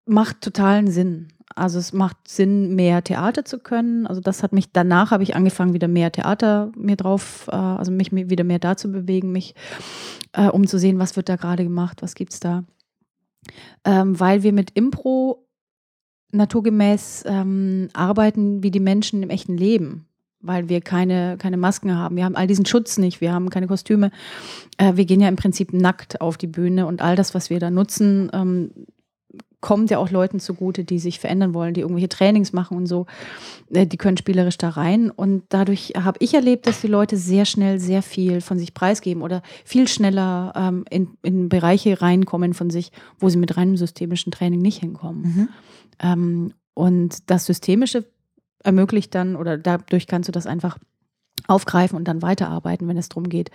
[0.06, 1.28] macht totalen Sinn.
[1.56, 4.08] Also es macht Sinn, mehr Theater zu können.
[4.08, 7.92] Also das hat mich, danach habe ich angefangen, wieder mehr Theater mir drauf, äh, also
[7.92, 9.56] mich wieder mehr da zu bewegen, mich,
[10.34, 12.64] äh, um zu sehen, was wird da gerade gemacht, was gibt es da.
[13.84, 15.48] Ähm, weil wir mit Impro
[16.32, 20.08] naturgemäß ähm, arbeiten wie die Menschen im echten Leben
[20.42, 22.16] weil wir keine, keine Masken haben.
[22.16, 24.12] Wir haben all diesen Schutz nicht, wir haben keine Kostüme.
[24.78, 27.60] Äh, wir gehen ja im Prinzip nackt auf die Bühne und all das, was wir
[27.60, 28.72] da nutzen, ähm,
[29.62, 33.06] kommt ja auch Leuten zugute, die sich verändern wollen, die irgendwelche Trainings machen und so.
[33.70, 35.12] Äh, die können spielerisch da rein.
[35.12, 39.22] Und dadurch habe ich erlebt, dass die Leute sehr schnell sehr viel von sich preisgeben
[39.22, 44.32] oder viel schneller ähm, in, in Bereiche reinkommen von sich, wo sie mit reinem systemischen
[44.32, 45.22] Training nicht hinkommen.
[45.22, 45.50] Mhm.
[46.00, 48.06] Ähm, und das Systemische
[48.64, 50.78] ermöglicht dann, oder dadurch kannst du das einfach
[51.48, 53.52] aufgreifen und dann weiterarbeiten, wenn es darum geht.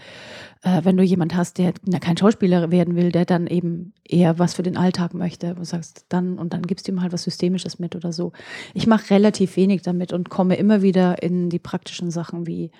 [0.62, 4.38] Äh, wenn du jemand hast, der na, kein Schauspieler werden will, der dann eben eher
[4.38, 7.24] was für den Alltag möchte, du sagst, dann und dann gibst du ihm halt was
[7.24, 8.32] Systemisches mit oder so.
[8.74, 12.70] Ich mache relativ wenig damit und komme immer wieder in die praktischen Sachen wie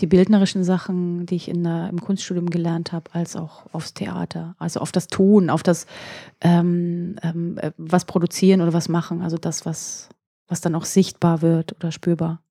[0.00, 4.54] die bildnerischen Sachen, die ich in der, im Kunststudium gelernt habe, als auch aufs Theater,
[4.58, 5.86] also auf das Tun, auf das
[6.40, 10.08] ähm, ähm, äh, was produzieren oder was machen, also das, was,
[10.48, 12.42] was dann auch sichtbar wird oder spürbar.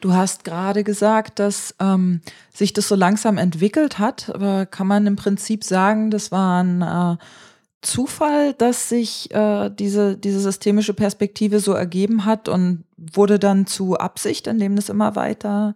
[0.00, 2.20] Du hast gerade gesagt, dass ähm,
[2.52, 4.30] sich das so langsam entwickelt hat.
[4.32, 7.16] Aber kann man im Prinzip sagen, das war ein äh,
[7.82, 13.96] Zufall, dass sich äh, diese, diese systemische Perspektive so ergeben hat und wurde dann zu
[13.96, 15.74] Absicht, indem das immer weiter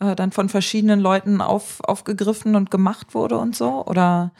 [0.00, 3.84] äh, dann von verschiedenen Leuten auf, aufgegriffen und gemacht wurde und so?
[3.86, 4.32] Oder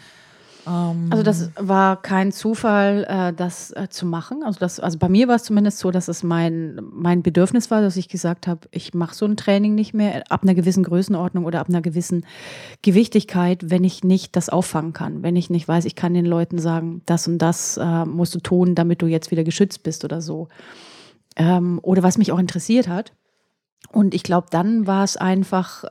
[0.66, 4.42] ähm, also das war kein Zufall, äh, das äh, zu machen.
[4.44, 7.80] Also, das, also bei mir war es zumindest so, dass es mein, mein Bedürfnis war,
[7.80, 11.44] dass ich gesagt habe, ich mache so ein Training nicht mehr ab einer gewissen Größenordnung
[11.44, 12.24] oder ab einer gewissen
[12.82, 15.22] Gewichtigkeit, wenn ich nicht das auffangen kann.
[15.22, 18.40] Wenn ich nicht weiß, ich kann den Leuten sagen, das und das äh, musst du
[18.40, 20.48] tun, damit du jetzt wieder geschützt bist oder so.
[21.36, 23.12] Ähm, oder was mich auch interessiert hat.
[23.90, 25.84] Und ich glaube, dann war es einfach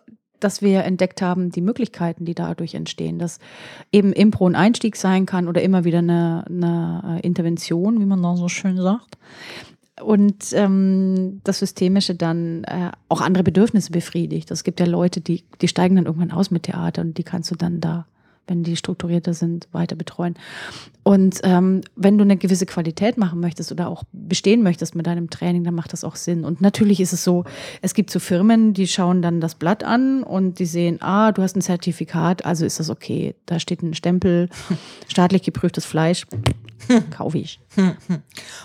[0.43, 3.39] dass wir entdeckt haben, die Möglichkeiten, die dadurch entstehen, dass
[3.91, 8.21] eben Impro ein Einstieg sein kann oder immer wieder eine, eine äh, Intervention, wie man
[8.21, 9.17] da so schön sagt.
[10.01, 14.49] Und ähm, das Systemische dann äh, auch andere Bedürfnisse befriedigt.
[14.49, 17.51] Es gibt ja Leute, die, die steigen dann irgendwann aus mit Theater und die kannst
[17.51, 18.07] du dann da
[18.47, 20.35] wenn die strukturierter sind, weiter betreuen.
[21.03, 25.29] Und ähm, wenn du eine gewisse Qualität machen möchtest oder auch bestehen möchtest mit deinem
[25.29, 26.43] Training, dann macht das auch Sinn.
[26.43, 27.43] Und natürlich ist es so,
[27.81, 31.41] es gibt so Firmen, die schauen dann das Blatt an und die sehen, ah, du
[31.41, 33.35] hast ein Zertifikat, also ist das okay.
[33.45, 34.49] Da steht ein Stempel,
[35.07, 36.27] staatlich geprüftes Fleisch,
[37.11, 37.59] kaufe ich.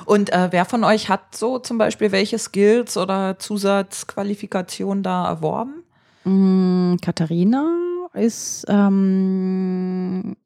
[0.05, 5.85] Und äh, wer von euch hat so zum Beispiel welche Skills oder Zusatzqualifikationen da erworben?
[6.25, 10.37] Mm, Katharina ist, ähm,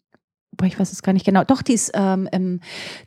[0.56, 1.44] boah, ich weiß es gar nicht genau.
[1.44, 2.60] Doch, die ist, ähm,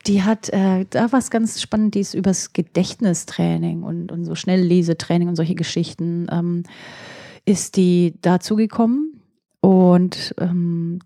[0.07, 4.36] die hat, äh, da war es ganz spannend, die ist übers Gedächtnistraining und, und so
[4.36, 6.64] Schnelllesetraining und solche Geschichten, ähm,
[7.45, 9.22] ist die dazugekommen.
[9.61, 10.99] Und ähm,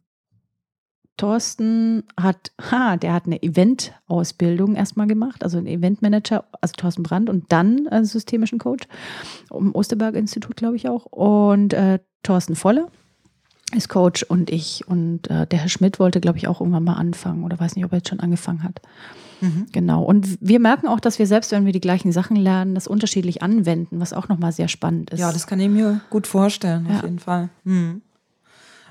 [1.17, 7.29] Thorsten hat, ha, der hat eine Event-Ausbildung erstmal gemacht, also ein Eventmanager, also Thorsten Brandt
[7.29, 8.87] und dann einen systemischen Coach,
[9.49, 11.05] um Osterberg-Institut, glaube ich auch.
[11.05, 12.87] Und äh, Thorsten Volle,
[13.75, 16.93] ist Coach und ich und äh, der Herr Schmidt wollte, glaube ich, auch irgendwann mal
[16.93, 18.81] anfangen oder weiß nicht, ob er jetzt schon angefangen hat.
[19.41, 19.67] Mhm.
[19.71, 20.03] Genau.
[20.03, 23.41] Und wir merken auch, dass wir selbst, wenn wir die gleichen Sachen lernen, das unterschiedlich
[23.43, 25.19] anwenden, was auch nochmal sehr spannend ist.
[25.19, 26.97] Ja, das kann ich mir gut vorstellen, ja.
[26.97, 27.49] auf jeden Fall.
[27.63, 28.01] Mhm.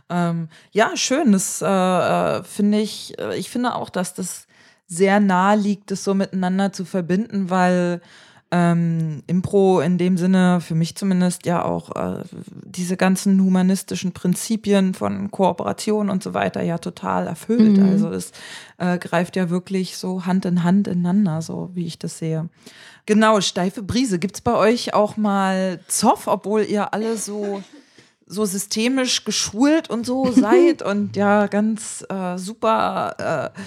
[0.09, 1.33] Ähm, ja, schön.
[1.33, 4.47] Das äh, äh finde ich, äh, ich finde auch, dass das
[4.87, 8.01] sehr nahe liegt, das so miteinander zu verbinden, weil
[8.53, 12.23] ähm, Impro in dem Sinne, für mich zumindest, ja auch äh,
[12.65, 17.79] diese ganzen humanistischen Prinzipien von Kooperation und so weiter ja total erfüllt.
[17.79, 17.89] Mhm.
[17.89, 18.33] Also es
[18.79, 22.49] äh, greift ja wirklich so Hand in Hand ineinander, so wie ich das sehe.
[23.05, 24.19] Genau, steife Brise.
[24.19, 27.63] Gibt es bei euch auch mal Zoff, obwohl ihr alle so
[28.29, 33.61] so systemisch geschult und so seid und ja ganz äh, super äh,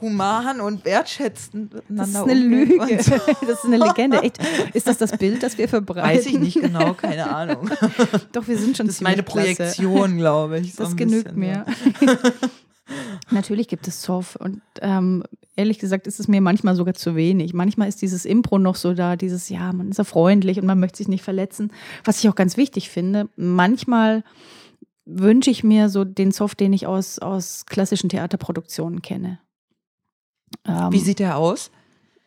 [0.00, 3.02] human und wertschätzend miteinander Das ist eine Lüge.
[3.02, 3.12] So.
[3.40, 4.22] Das ist eine Legende.
[4.22, 4.38] Echt.
[4.74, 6.08] Ist das das Bild, das wir verbreiten?
[6.18, 7.70] Weiß ich nicht genau, keine Ahnung.
[8.32, 10.74] Doch, wir sind schon Das ist meine Projektion, glaube ich.
[10.74, 11.64] So das genügt mir.
[13.30, 15.22] Natürlich gibt es Zoff und ähm,
[15.56, 17.52] ehrlich gesagt ist es mir manchmal sogar zu wenig.
[17.52, 20.80] Manchmal ist dieses Impro noch so da, dieses, ja, man ist ja freundlich und man
[20.80, 21.70] möchte sich nicht verletzen,
[22.04, 23.28] was ich auch ganz wichtig finde.
[23.36, 24.24] Manchmal
[25.04, 29.38] wünsche ich mir so den Zoff, den ich aus, aus klassischen Theaterproduktionen kenne.
[30.66, 31.70] Ähm, Wie sieht der aus?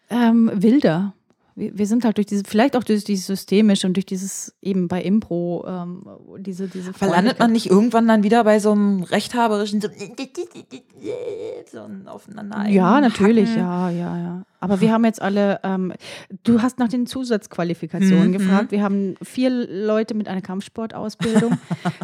[0.09, 1.13] Ähm, wilder
[1.55, 4.87] wir, wir, sind halt durch diese, vielleicht auch durch dieses Systemische und durch dieses eben
[4.87, 6.05] bei Impro, ähm,
[6.39, 9.89] diese, diese Verlandet man nicht irgendwann dann wieder bei so einem rechthaberischen so,
[11.71, 14.43] so aufeinander Ja, natürlich, ja, ja, ja.
[14.61, 15.91] Aber wir haben jetzt alle, ähm,
[16.43, 18.31] du hast nach den Zusatzqualifikationen mhm.
[18.31, 18.71] gefragt.
[18.71, 21.57] Wir haben vier Leute mit einer Kampfsportausbildung,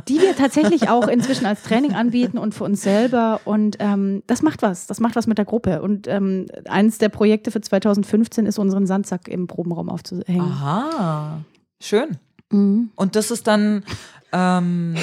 [0.10, 3.42] die wir tatsächlich auch inzwischen als Training anbieten und für uns selber.
[3.46, 5.84] Und ähm, das macht was, das macht was mit der Gruppe.
[5.84, 10.42] Und ähm, eines der Projekte für 2015 ist, unseren Sandsack im Probenraum aufzuhängen.
[10.42, 11.42] Aha,
[11.80, 12.18] schön.
[12.52, 12.90] Mhm.
[12.96, 13.84] Und das ist dann,
[14.32, 14.96] ähm,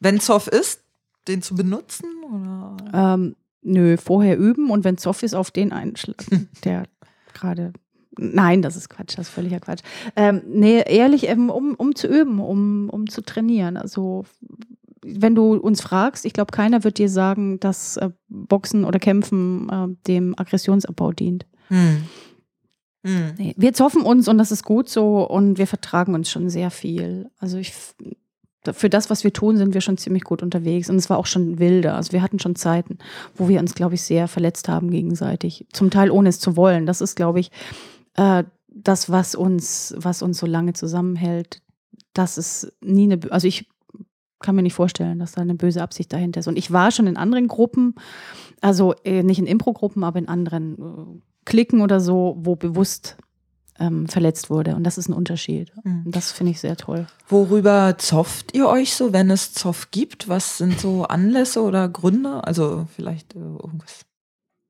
[0.00, 0.82] wenn Zoff ist,
[1.28, 2.06] den zu benutzen?
[2.24, 2.76] Oder?
[2.92, 6.84] Ähm, Nö, vorher üben und wenn Zoff ist, auf den einschlagen, der
[7.34, 7.72] gerade.
[8.18, 9.82] Nein, das ist Quatsch, das ist völliger Quatsch.
[10.16, 13.76] Ähm, nee, ehrlich, ähm, um, um zu üben, um, um zu trainieren.
[13.76, 14.24] Also,
[15.02, 19.68] wenn du uns fragst, ich glaube, keiner wird dir sagen, dass äh, Boxen oder Kämpfen
[19.70, 21.46] äh, dem Aggressionsabbau dient.
[21.68, 22.04] Hm.
[23.06, 23.32] Hm.
[23.38, 26.70] Nee, wir zoffen uns und das ist gut so und wir vertragen uns schon sehr
[26.70, 27.30] viel.
[27.38, 27.72] Also ich
[28.72, 30.90] für das, was wir tun, sind wir schon ziemlich gut unterwegs.
[30.90, 31.96] Und es war auch schon wilder.
[31.96, 32.98] Also wir hatten schon Zeiten,
[33.34, 35.66] wo wir uns, glaube ich, sehr verletzt haben gegenseitig.
[35.72, 36.86] Zum Teil ohne es zu wollen.
[36.86, 37.50] Das ist, glaube ich,
[38.16, 41.62] äh, das, was uns, was uns so lange zusammenhält.
[42.12, 43.68] Das ist nie eine, also ich
[44.40, 46.48] kann mir nicht vorstellen, dass da eine böse Absicht dahinter ist.
[46.48, 47.94] Und ich war schon in anderen Gruppen,
[48.60, 53.16] also äh, nicht in Impro-Gruppen, aber in anderen äh, Klicken oder so, wo bewusst
[53.80, 54.76] ähm, verletzt wurde.
[54.76, 55.72] Und das ist ein Unterschied.
[55.82, 56.02] Mhm.
[56.06, 57.06] Und das finde ich sehr toll.
[57.28, 60.28] Worüber zofft ihr euch so, wenn es Zoff gibt?
[60.28, 62.44] Was sind so Anlässe oder Gründe?
[62.44, 64.04] Also vielleicht äh, irgendwas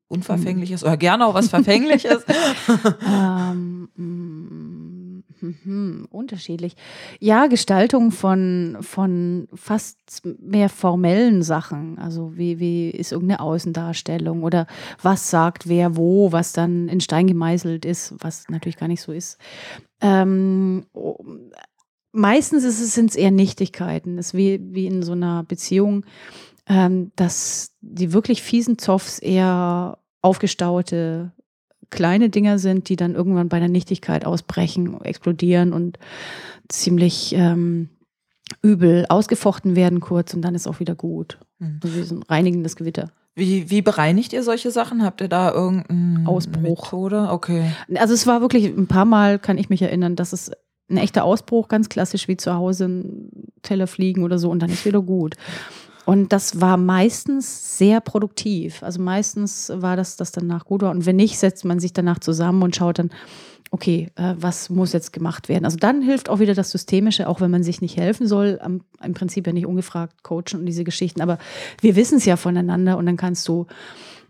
[0.08, 2.24] Unverfängliches oder gerne auch was Verfängliches?
[3.06, 4.99] ähm, mm,
[5.41, 6.74] Mhm, unterschiedlich.
[7.18, 9.99] Ja, Gestaltung von, von fast
[10.38, 11.99] mehr formellen Sachen.
[11.99, 14.66] Also wie, wie ist irgendeine Außendarstellung oder
[15.03, 19.12] was sagt wer wo, was dann in Stein gemeißelt ist, was natürlich gar nicht so
[19.12, 19.38] ist.
[20.01, 20.86] Ähm,
[22.12, 24.18] meistens sind es eher Nichtigkeiten.
[24.18, 26.05] Es ist wie, wie in so einer Beziehung,
[26.66, 31.32] ähm, dass die wirklich fiesen Zoffs eher aufgestaute
[31.91, 35.99] kleine Dinger sind, die dann irgendwann bei der Nichtigkeit ausbrechen, explodieren und
[36.68, 37.88] ziemlich ähm,
[38.62, 41.38] übel ausgefochten werden kurz und dann ist auch wieder gut.
[41.59, 41.80] Mhm.
[41.82, 43.11] Also wie so ein reinigendes Gewitter.
[43.34, 45.05] Wie, wie bereinigt ihr solche Sachen?
[45.05, 46.61] Habt ihr da irgendeinen Ausbruch?
[46.61, 47.28] Methode?
[47.30, 47.72] Okay.
[47.95, 50.51] Also es war wirklich ein paar Mal, kann ich mich erinnern, dass es
[50.91, 53.30] ein echter Ausbruch, ganz klassisch wie zu Hause, ein
[53.62, 55.36] Teller fliegen oder so und dann ist wieder gut.
[56.07, 58.82] Und das war meistens sehr produktiv.
[58.82, 60.90] Also meistens war das, das danach gut war.
[60.90, 63.11] Und wenn nicht, setzt man sich danach zusammen und schaut dann,
[63.70, 65.64] okay, äh, was muss jetzt gemacht werden?
[65.64, 68.82] Also dann hilft auch wieder das Systemische, auch wenn man sich nicht helfen soll, am,
[69.03, 71.20] im Prinzip ja nicht ungefragt coachen und diese Geschichten.
[71.20, 71.38] Aber
[71.80, 73.66] wir wissen es ja voneinander und dann kannst du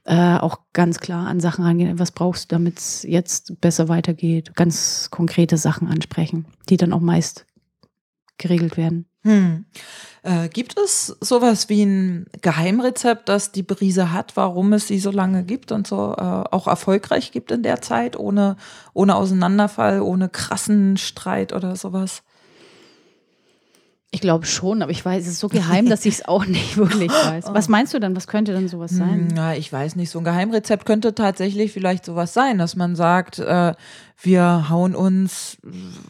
[0.05, 1.99] äh, auch ganz klar an Sachen rangehen.
[1.99, 4.55] Was brauchst du, damit es jetzt besser weitergeht?
[4.57, 7.47] Ganz konkrete Sachen ansprechen, die dann auch meist
[8.39, 9.10] geregelt werden.
[9.25, 9.67] Hm.
[10.23, 15.11] Äh, gibt es sowas wie ein Geheimrezept, das die Brise hat, warum es sie so
[15.11, 18.57] lange gibt und so äh, auch erfolgreich gibt in der Zeit, ohne,
[18.95, 22.23] ohne Auseinanderfall, ohne krassen Streit oder sowas?
[24.13, 26.77] Ich glaube schon, aber ich weiß, es ist so geheim, dass ich es auch nicht
[26.77, 27.45] wirklich weiß.
[27.53, 28.17] Was meinst du dann?
[28.17, 29.33] Was könnte denn sowas sein?
[29.37, 30.11] Ja, ich weiß nicht.
[30.11, 33.73] So ein Geheimrezept könnte tatsächlich vielleicht sowas sein, dass man sagt, äh,
[34.21, 35.59] wir hauen uns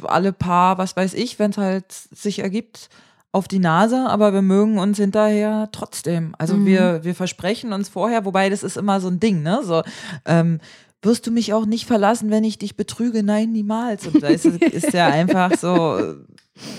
[0.02, 2.88] alle paar, was weiß ich, wenn es halt sich ergibt,
[3.32, 6.34] auf die Nase, aber wir mögen uns hinterher trotzdem.
[6.38, 6.66] Also mhm.
[6.66, 9.60] wir, wir versprechen uns vorher, wobei das ist immer so ein Ding, ne?
[9.62, 9.82] So,
[10.24, 10.58] ähm,
[11.02, 13.22] wirst du mich auch nicht verlassen, wenn ich dich betrüge?
[13.22, 14.06] Nein, niemals.
[14.06, 16.16] Und da ist, ist ja einfach so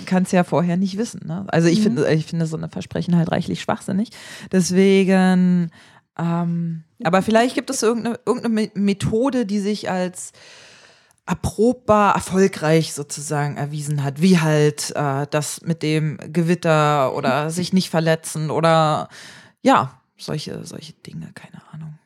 [0.06, 1.22] kannst ja vorher nicht wissen.
[1.26, 1.46] Ne?
[1.48, 1.84] Also ich Mhm.
[1.84, 4.10] finde, ich finde so eine Versprechen halt reichlich schwachsinnig.
[4.52, 5.72] Deswegen,
[6.18, 10.32] ähm, aber vielleicht gibt es irgendeine, irgendeine Me- Methode, die sich als
[11.26, 17.90] erprobbar erfolgreich sozusagen erwiesen hat, wie halt äh, das mit dem Gewitter oder sich nicht
[17.90, 19.08] verletzen oder
[19.62, 22.00] ja, solche, solche Dinge, keine Ahnung.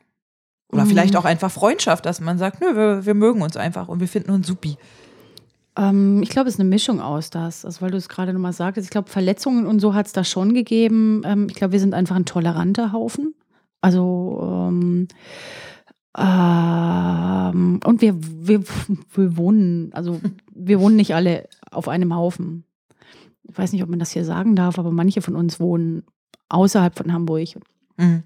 [0.70, 0.88] Oder Mhm.
[0.88, 4.08] vielleicht auch einfach Freundschaft, dass man sagt, nö, wir, wir mögen uns einfach und wir
[4.08, 4.76] finden uns supi.
[5.76, 7.64] Ähm, ich glaube, es ist eine Mischung aus das.
[7.64, 10.24] Also, weil du es gerade nochmal sagtest, ich glaube, Verletzungen und so hat es da
[10.24, 11.22] schon gegeben.
[11.24, 13.34] Ähm, ich glaube, wir sind einfach ein toleranter Haufen.
[13.80, 15.08] Also, ähm,
[16.16, 18.62] ähm, und wir, wir,
[19.14, 20.20] wir wohnen, also
[20.54, 22.64] wir wohnen nicht alle auf einem Haufen.
[23.42, 26.04] Ich weiß nicht, ob man das hier sagen darf, aber manche von uns wohnen
[26.48, 27.48] außerhalb von Hamburg.
[27.96, 28.22] Mhm.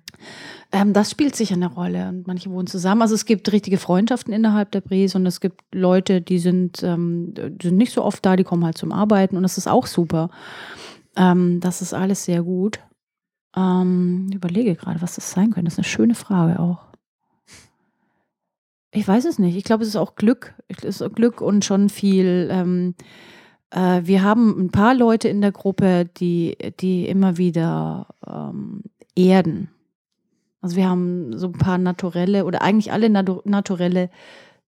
[0.73, 2.09] Ähm, das spielt sicher eine Rolle.
[2.09, 3.03] Und manche wohnen zusammen.
[3.03, 7.35] Also es gibt richtige Freundschaften innerhalb der Brise und es gibt Leute, die sind, ähm,
[7.35, 9.87] die sind nicht so oft da, die kommen halt zum Arbeiten und das ist auch
[9.87, 10.31] super.
[11.17, 12.81] Ähm, das ist alles sehr gut.
[13.57, 15.65] Ähm, überlege gerade, was das sein könnte.
[15.65, 16.91] Das ist eine schöne Frage auch.
[18.93, 19.57] Ich weiß es nicht.
[19.57, 20.55] Ich glaube, es ist auch Glück.
[20.69, 22.49] Es ist Glück und schon viel.
[22.51, 22.95] Ähm,
[23.71, 28.83] äh, wir haben ein paar Leute in der Gruppe, die, die immer wieder ähm,
[29.17, 29.71] erden.
[30.61, 34.11] Also wir haben so ein paar naturelle oder eigentlich alle natu naturelle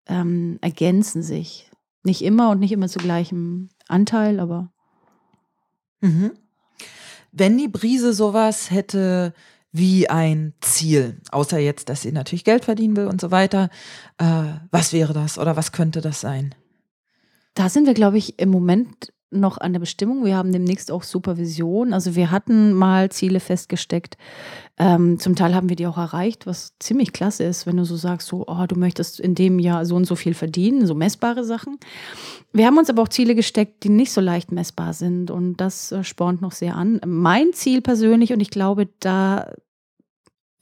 [0.07, 1.70] ähm, ergänzen sich.
[2.03, 4.72] Nicht immer und nicht immer zu gleichem Anteil, aber
[6.03, 6.32] Mhm.
[7.30, 9.32] Wenn die Brise sowas hätte
[9.70, 13.70] wie ein Ziel, außer jetzt, dass sie natürlich Geld verdienen will und so weiter,
[14.18, 16.55] äh, was wäre das oder was könnte das sein?
[17.55, 20.24] Da sind wir, glaube ich, im Moment noch an der Bestimmung.
[20.24, 21.93] Wir haben demnächst auch Supervision.
[21.93, 24.16] Also wir hatten mal Ziele festgesteckt.
[24.78, 27.97] Ähm, zum Teil haben wir die auch erreicht, was ziemlich klasse ist, wenn du so
[27.97, 31.45] sagst, so, oh, du möchtest in dem Jahr so und so viel verdienen, so messbare
[31.45, 31.78] Sachen.
[32.53, 35.93] Wir haben uns aber auch Ziele gesteckt, die nicht so leicht messbar sind und das
[35.93, 37.01] äh, spornt noch sehr an.
[37.07, 39.53] Mein Ziel persönlich, und ich glaube, da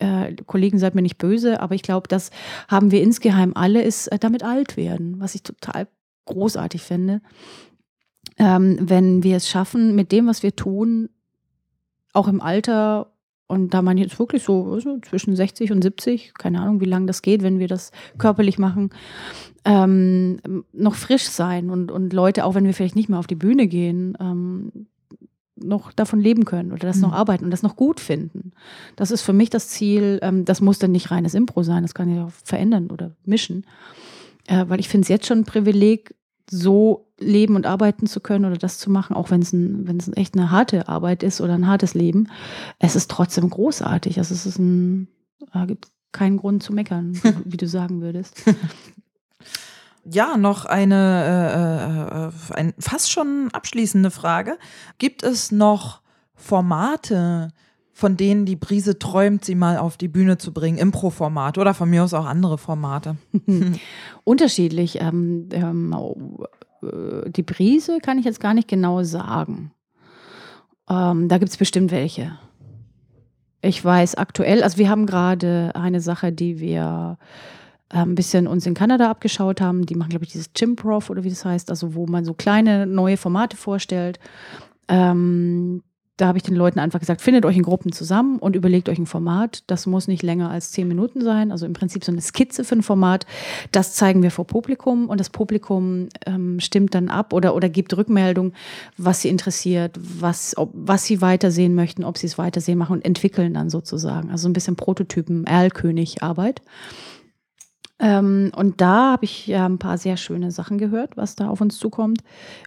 [0.00, 2.30] äh, Kollegen, seid mir nicht böse, aber ich glaube, das
[2.68, 5.86] haben wir insgeheim alle, ist äh, damit alt werden, was ich total
[6.24, 7.20] großartig finde.
[8.40, 11.10] Ähm, wenn wir es schaffen, mit dem, was wir tun,
[12.14, 13.12] auch im Alter,
[13.46, 17.04] und da man jetzt wirklich so also zwischen 60 und 70, keine Ahnung, wie lange
[17.06, 18.90] das geht, wenn wir das körperlich machen,
[19.66, 20.38] ähm,
[20.72, 23.66] noch frisch sein und, und Leute, auch wenn wir vielleicht nicht mehr auf die Bühne
[23.66, 24.86] gehen, ähm,
[25.56, 27.02] noch davon leben können oder das Mhm.
[27.02, 28.52] noch arbeiten und das noch gut finden.
[28.96, 30.18] Das ist für mich das Ziel.
[30.22, 33.66] Ähm, das muss dann nicht reines Impro sein, das kann ja auch verändern oder mischen.
[34.46, 36.14] Äh, weil ich finde es jetzt schon ein Privileg,
[36.50, 39.98] so leben und arbeiten zu können oder das zu machen, auch wenn es ein, wenn
[39.98, 42.28] es echt eine harte Arbeit ist oder ein hartes Leben.
[42.78, 44.18] Es ist trotzdem großartig.
[44.18, 45.08] Also es ist ein,
[45.54, 48.42] äh, gibt keinen Grund zu meckern, wie du sagen würdest.
[50.04, 54.56] Ja, noch eine äh, äh, ein, fast schon abschließende Frage.
[54.96, 56.00] Gibt es noch
[56.34, 57.52] Formate,
[58.00, 60.78] von denen die Brise träumt, sie mal auf die Bühne zu bringen?
[60.78, 63.16] Impro-Format oder von mir aus auch andere Formate?
[64.24, 65.02] Unterschiedlich.
[65.02, 65.94] Ähm, ähm,
[66.82, 69.72] äh, die Brise kann ich jetzt gar nicht genau sagen.
[70.88, 72.38] Ähm, da gibt es bestimmt welche.
[73.60, 77.18] Ich weiß aktuell, also wir haben gerade eine Sache, die wir
[77.90, 79.84] äh, ein bisschen uns in Kanada abgeschaut haben.
[79.84, 82.86] Die machen, glaube ich, dieses Chimprov oder wie das heißt, also wo man so kleine
[82.86, 84.18] neue Formate vorstellt.
[84.88, 85.82] Ähm,
[86.20, 88.98] da habe ich den Leuten einfach gesagt, findet euch in Gruppen zusammen und überlegt euch
[88.98, 89.62] ein Format.
[89.66, 91.50] Das muss nicht länger als zehn Minuten sein.
[91.50, 93.24] Also im Prinzip so eine Skizze für ein Format.
[93.72, 97.96] Das zeigen wir vor Publikum und das Publikum ähm, stimmt dann ab oder, oder gibt
[97.96, 98.52] Rückmeldung,
[98.98, 103.04] was sie interessiert, was, ob, was sie weitersehen möchten, ob sie es weitersehen machen und
[103.04, 104.30] entwickeln dann sozusagen.
[104.30, 106.60] Also ein bisschen Prototypen, Erlkönig-Arbeit.
[108.00, 111.60] Ähm, und da habe ich ja ein paar sehr schöne Sachen gehört, was da auf
[111.60, 112.22] uns zukommt.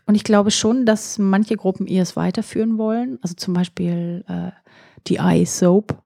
[0.06, 3.18] Und ich glaube schon, dass manche Gruppen eher es weiterführen wollen.
[3.22, 4.52] Also zum Beispiel äh,
[5.08, 5.98] die Eye Soap.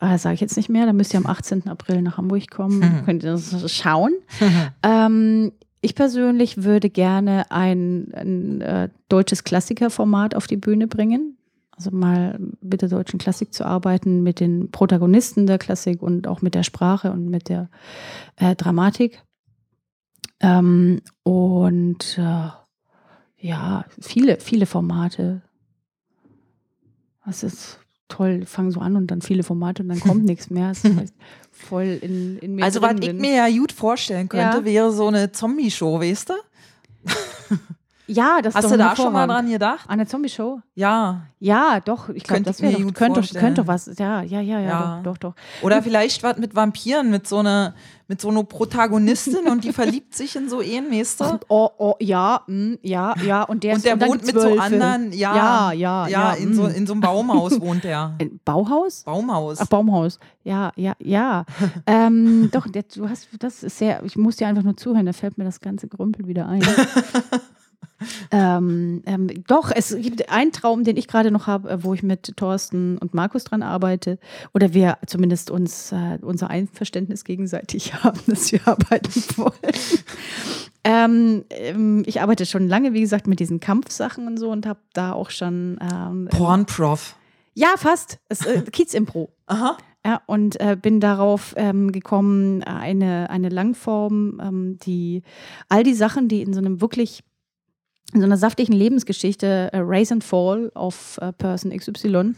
[0.00, 0.86] Äh, Sage ich jetzt nicht mehr.
[0.86, 1.68] Da müsst ihr am 18.
[1.68, 2.80] April nach Hamburg kommen.
[2.80, 3.04] Mhm.
[3.04, 4.12] Könnt ihr das schauen.
[4.82, 11.37] ähm, ich persönlich würde gerne ein, ein äh, deutsches Klassikerformat auf die Bühne bringen.
[11.78, 16.42] Also mal mit der deutschen Klassik zu arbeiten, mit den Protagonisten der Klassik und auch
[16.42, 17.70] mit der Sprache und mit der
[18.34, 19.22] äh, Dramatik.
[20.40, 22.48] Ähm, und äh,
[23.38, 25.42] ja, viele, viele Formate.
[27.24, 30.72] Das ist toll, fangen so an und dann viele Formate und dann kommt nichts mehr.
[30.72, 31.12] Es ist halt
[31.52, 34.64] voll in, in mir Also, was ich mir ja gut vorstellen könnte, Ja.
[34.64, 36.34] wäre so eine Zombie-Show, weißt du?
[38.08, 39.88] Ja, das ist Hast doch du da schon mal dran gedacht?
[39.88, 40.60] An der Zombie-Show?
[40.74, 41.22] Ja.
[41.38, 42.08] Ja, doch.
[42.08, 43.86] Ich glaube, Könnte das wäre doch, könnte, doch, was.
[43.98, 45.00] Ja, ja, ja, ja, Ja.
[45.04, 45.62] Doch, doch, doch.
[45.62, 47.74] Oder vielleicht was mit Vampiren, mit so einer
[48.10, 51.40] mit so einer Protagonistin und die verliebt sich in so weißt du?
[51.48, 53.42] Oh, oh, ja, mm, ja, ja.
[53.42, 54.62] Und der, Und ist, der dann wohnt gibt's mit so Wölfe.
[54.62, 56.70] anderen, ja, Ja, ja, ja, in, so, mm.
[56.70, 58.16] in so einem Baumhaus wohnt er.
[58.46, 59.02] Bauhaus?
[59.02, 59.58] Baumhaus.
[59.60, 60.18] Ach, Baumhaus.
[60.42, 61.44] Ja, ja, ja.
[61.86, 65.12] ähm, doch, der, du hast, das ist sehr, ich muss dir einfach nur zuhören, da
[65.12, 66.62] fällt mir das ganze Grümpel wieder ein.
[68.30, 72.02] ähm, ähm, doch, es gibt einen Traum, den ich gerade noch habe, äh, wo ich
[72.02, 74.18] mit Thorsten und Markus dran arbeite.
[74.54, 79.52] Oder wir zumindest uns äh, unser Einverständnis gegenseitig haben, dass wir arbeiten wollen.
[80.84, 84.80] ähm, ähm, ich arbeite schon lange, wie gesagt, mit diesen Kampfsachen und so und habe
[84.92, 85.78] da auch schon.
[85.80, 87.16] Ähm, Pornprof.
[87.54, 88.18] ja, fast.
[88.28, 89.30] Es, äh, Kiez-Impro.
[89.46, 89.76] Aha.
[90.06, 95.22] Ja, und äh, bin darauf ähm, gekommen, eine, eine Langform, ähm, die
[95.68, 97.24] all die Sachen, die in so einem wirklich,
[98.14, 102.34] so einer saftigen Lebensgeschichte, äh, Raise and Fall of äh, Person XY,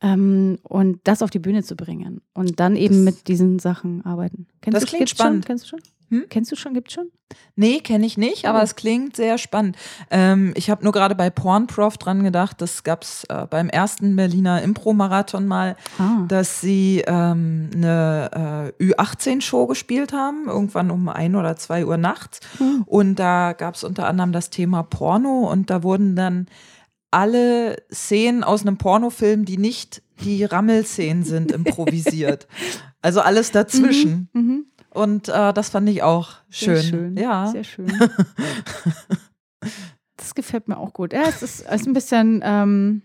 [0.00, 2.20] ähm, und das auf die Bühne zu bringen.
[2.34, 4.46] Und dann eben Das- mit diesen Sachen arbeiten.
[4.60, 5.44] Kennst Das du, klingt spannend.
[5.44, 5.48] Schon?
[5.48, 5.80] Kennst du schon?
[6.12, 6.26] Hm?
[6.28, 6.74] Kennst du schon?
[6.74, 7.10] Gibt's schon?
[7.56, 8.62] Nee, kenne ich nicht, aber Oh.
[8.62, 9.76] es klingt sehr spannend.
[10.10, 14.60] Ähm, ich habe nur gerade bei Pornprof dran gedacht, das gab's äh, beim ersten Berliner
[14.62, 16.24] Impro-Marathon mal, Ah.
[16.28, 22.40] dass sie ähm, eine äh, Ü18-Show gespielt haben, irgendwann um ein oder zwei Uhr nachts.
[22.58, 22.82] Hm.
[22.84, 26.46] Und da gab's unter anderem das Thema Porno und da wurden dann
[27.10, 32.46] alle Szenen aus einem Pornofilm, die nicht die Rammelszenen sind, improvisiert.
[33.02, 34.28] Also alles dazwischen.
[34.32, 34.66] Mhm.
[34.94, 36.76] Und äh, das fand ich auch schön.
[36.76, 37.16] Sehr schön.
[37.16, 37.46] Ja.
[37.46, 37.86] Sehr schön.
[40.16, 41.12] das gefällt mir auch gut.
[41.12, 42.42] Ja, es ist, es ist ein bisschen.
[42.44, 43.02] Ähm,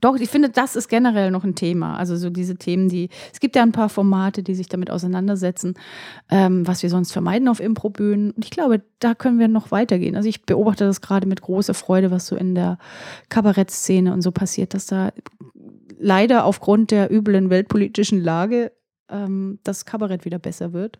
[0.00, 1.96] doch, ich finde, das ist generell noch ein Thema.
[1.96, 3.10] Also so diese Themen, die.
[3.32, 5.74] Es gibt ja ein paar Formate, die sich damit auseinandersetzen,
[6.30, 8.30] ähm, was wir sonst vermeiden auf Improbühnen.
[8.30, 10.16] Und ich glaube, da können wir noch weitergehen.
[10.16, 12.78] Also ich beobachte das gerade mit großer Freude, was so in der
[13.28, 15.10] Kabarettszene und so passiert, dass da
[15.98, 18.72] leider aufgrund der üblen weltpolitischen Lage
[19.10, 20.98] ähm, das Kabarett wieder besser wird.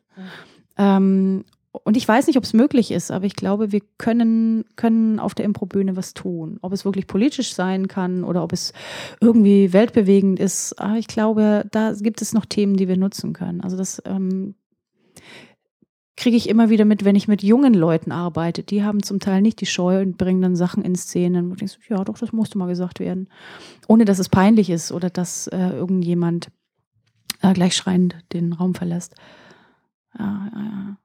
[0.77, 1.45] Ähm,
[1.85, 5.35] und ich weiß nicht, ob es möglich ist, aber ich glaube, wir können, können auf
[5.35, 6.59] der Improbühne was tun.
[6.63, 8.73] Ob es wirklich politisch sein kann oder ob es
[9.21, 10.79] irgendwie weltbewegend ist.
[10.81, 13.61] Aber ich glaube, da gibt es noch Themen, die wir nutzen können.
[13.61, 14.55] Also das ähm,
[16.17, 18.63] kriege ich immer wieder mit, wenn ich mit jungen Leuten arbeite.
[18.63, 21.47] Die haben zum Teil nicht die Scheu und bringen dann Sachen in Szenen.
[21.47, 23.29] Wo du denkst, ja, doch, das musste mal gesagt werden.
[23.87, 26.49] Ohne dass es peinlich ist oder dass äh, irgendjemand
[27.43, 29.15] äh, gleich schreiend den Raum verlässt.
[30.19, 30.97] Ja, ja, ja.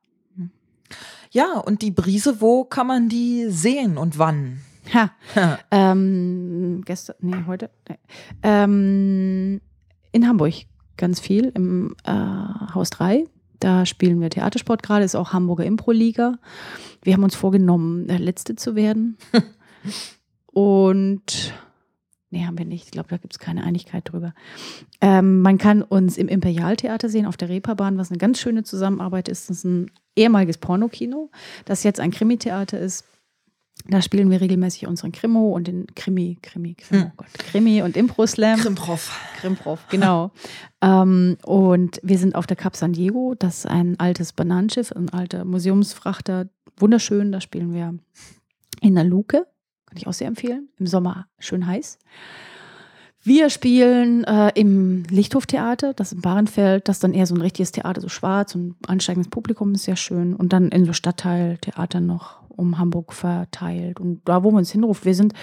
[1.32, 4.62] Ja, und die Brise, wo kann man die sehen und wann?
[4.94, 5.12] Ha.
[5.72, 7.72] Ähm, gestern, nee, heute.
[7.90, 7.98] Nee.
[8.44, 9.62] Ähm,
[10.12, 10.54] in Hamburg
[10.98, 13.26] ganz viel, im äh, Haus 3.
[13.60, 16.38] Da spielen wir Theatersport gerade, ist auch Hamburger Impro-Liga.
[17.02, 19.18] Wir haben uns vorgenommen, der Letzte zu werden.
[20.48, 21.54] Und
[22.34, 22.86] nee, haben wir nicht.
[22.86, 24.34] Ich glaube, da gibt es keine Einigkeit drüber.
[25.02, 29.30] Ähm, man kann uns im Imperialtheater sehen, auf der Reeperbahn, was eine ganz schöne Zusammenarbeit
[29.30, 29.50] ist.
[29.50, 31.30] Das ist ein ehemaliges Pornokino,
[31.66, 33.06] das jetzt ein Krimi-Theater ist.
[33.88, 37.10] Da spielen wir regelmäßig unseren Krimo und den Krimi, Krimi, Krimi, Hm.
[37.12, 38.60] oh Gott, Krimi und Impro-Slam.
[38.60, 39.12] Krimprof.
[39.40, 40.32] Krimprof, genau.
[40.82, 45.10] ähm, und wir sind auf der Cap San Diego, das ist ein altes Bananenschiff, ein
[45.10, 47.96] alter Museumsfrachter, wunderschön, da spielen wir
[48.82, 49.46] in der Luke,
[49.94, 52.00] kann ich auch sehr empfehlen, im Sommer schön heiß.
[53.22, 57.72] Wir spielen äh, im Lichthoftheater, das in Bahrenfeld, das ist dann eher so ein richtiges
[57.72, 60.36] Theater, so schwarz und ansteigendes Publikum ist sehr schön.
[60.36, 64.00] Und dann in so Stadtteiltheater noch um Hamburg verteilt.
[64.00, 65.34] Und da, wo man uns hinruft, wir sind,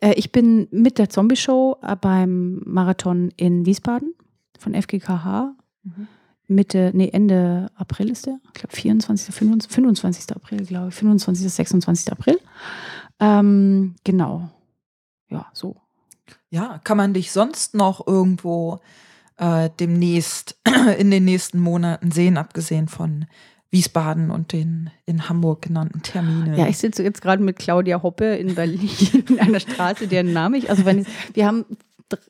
[0.00, 4.12] äh, ich bin mit der Zombie-Show äh, beim Marathon in Wiesbaden
[4.58, 5.54] von FGKH.
[5.84, 6.08] Mhm.
[6.48, 8.40] Mitte, nee, Ende April ist der.
[8.48, 10.36] Ich glaube 24., 25, 25.
[10.36, 10.94] April, glaube ich.
[10.96, 12.12] 25., 26.
[12.12, 12.38] April.
[13.20, 14.48] Ähm, genau.
[15.28, 15.76] Ja, so.
[16.50, 18.80] Ja, kann man dich sonst noch irgendwo
[19.36, 20.58] äh, demnächst
[20.98, 23.26] in den nächsten Monaten sehen, abgesehen von
[23.70, 26.56] Wiesbaden und den in Hamburg genannten Terminen?
[26.56, 28.90] Ja, ich sitze jetzt gerade mit Claudia Hoppe in Berlin
[29.28, 31.64] in einer Straße, deren Name ich, also wenn ich, wir haben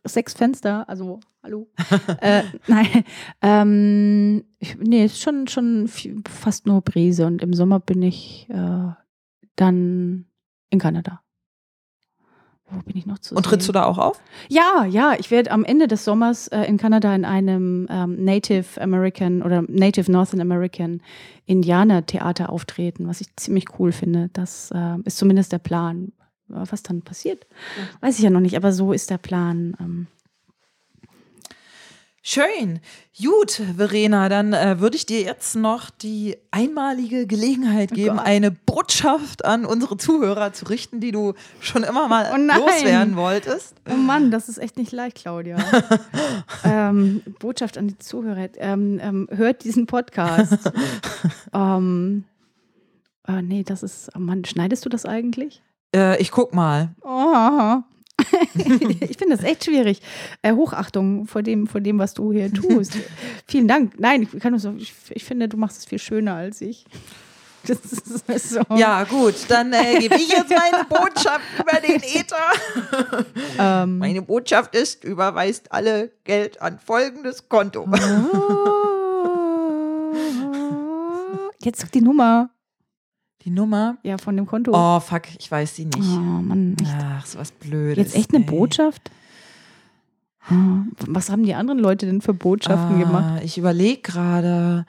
[0.04, 1.68] sechs Fenster, also hallo.
[2.20, 3.04] äh, nein,
[3.40, 5.88] ähm, ich, nee, ist schon, schon
[6.28, 8.92] fast nur Brise und im Sommer bin ich äh,
[9.56, 10.26] dann
[10.70, 11.20] in Kanada.
[12.70, 14.20] Wo bin ich noch zu und trittst du da auch auf?
[14.48, 18.80] Ja, ja, ich werde am Ende des Sommers äh, in Kanada in einem ähm, Native
[18.80, 21.02] American oder Native Northern American
[21.46, 24.30] Indianer Theater auftreten, was ich ziemlich cool finde.
[24.32, 26.12] Das äh, ist zumindest der Plan.
[26.52, 27.46] Was dann passiert,
[28.00, 29.76] weiß ich ja noch nicht, aber so ist der Plan.
[29.78, 30.08] Ähm,
[32.22, 32.80] Schön.
[33.18, 38.26] Gut, Verena, dann äh, würde ich dir jetzt noch die einmalige Gelegenheit geben, Gott.
[38.26, 43.74] eine Botschaft an unsere Zuhörer zu richten, die du schon immer mal Oh loswerden wolltest.
[43.90, 45.56] Oh Mann, das ist echt nicht leicht, Claudia.
[46.64, 48.50] ähm, Botschaft an die Zuhörer.
[48.58, 50.58] Ähm, ähm, hört diesen Podcast.
[51.54, 52.24] ähm,
[53.26, 54.10] äh, nee, das ist.
[54.14, 55.62] Oh Mann, schneidest du das eigentlich?
[55.96, 56.90] Äh, ich guck mal.
[57.02, 57.78] Oh.
[58.54, 60.00] ich finde das echt schwierig.
[60.42, 62.96] Äh, Hochachtung vor dem, vor dem, was du hier tust.
[63.46, 63.98] Vielen Dank.
[63.98, 66.84] Nein, ich, kann nur so, ich, ich finde, du machst es viel schöner als ich.
[68.38, 68.62] So.
[68.74, 73.26] Ja, gut, dann äh, gebe ich jetzt meine Botschaft über den Ether.
[73.58, 77.86] Ähm, Meine Botschaft ist, überweist alle Geld an folgendes Konto.
[81.62, 82.50] Jetzt die Nummer.
[83.42, 83.96] Die Nummer?
[84.02, 84.72] Ja, von dem Konto.
[84.74, 86.08] Oh, fuck, ich weiß sie Oh, nicht.
[86.10, 86.76] Mann.
[86.80, 86.94] Echt.
[87.00, 87.96] Ach, so was Blödes.
[88.12, 88.50] Jetzt echt eine ey.
[88.50, 89.10] Botschaft?
[91.06, 93.38] Was haben die anderen Leute denn für Botschaften gemacht?
[93.40, 94.84] Ah, Ich überlege gerade.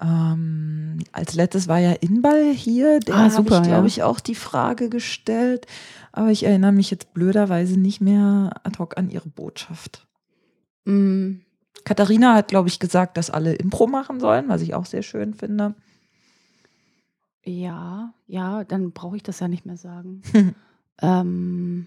[0.00, 2.98] Ähm, als letztes war ja Inball hier.
[3.00, 3.86] Der Ah, habe super, ich, glaube ja.
[3.86, 5.66] ich, auch die Frage gestellt.
[6.12, 10.06] Aber ich erinnere mich jetzt blöderweise nicht mehr ad hoc an ihre Botschaft.
[10.86, 11.34] Mm,
[11.84, 15.34] Katharina hat, glaube ich, gesagt, dass alle Impro machen sollen, was ich auch sehr schön
[15.34, 15.74] finde.
[17.44, 20.22] Ja, ja, dann brauche ich das ja nicht mehr sagen.
[21.02, 21.86] ähm,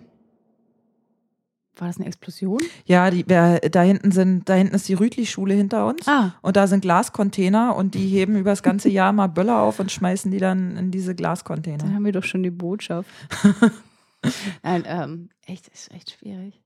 [1.78, 2.60] war das eine Explosion?
[2.86, 6.08] Ja, die, wer, da hinten sind, da hinten ist die Rütli-Schule hinter uns.
[6.08, 9.80] Ah, Und da sind Glascontainer und die heben über das ganze Jahr mal Böller auf
[9.80, 11.94] und schmeißen die dann in diese dann Glascontainer.
[11.94, 13.10] haben wir doch schon die Botschaft.
[14.64, 16.62] Nein, ähm, echt, ist echt schwierig.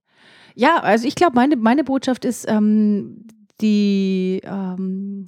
[0.56, 3.26] Ja, also ich glaube, meine, meine Botschaft ist, ähm,
[3.62, 5.26] die, ähm,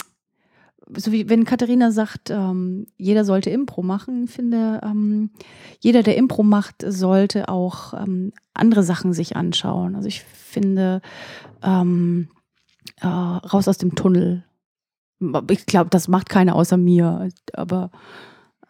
[0.97, 5.31] so wie wenn Katharina sagt, ähm, jeder sollte Impro machen, finde, ähm,
[5.79, 9.95] jeder, der Impro macht, sollte auch ähm, andere Sachen sich anschauen.
[9.95, 11.01] Also ich finde,
[11.63, 12.29] ähm,
[13.01, 14.43] äh, raus aus dem Tunnel.
[15.49, 17.91] Ich glaube, das macht keiner außer mir, aber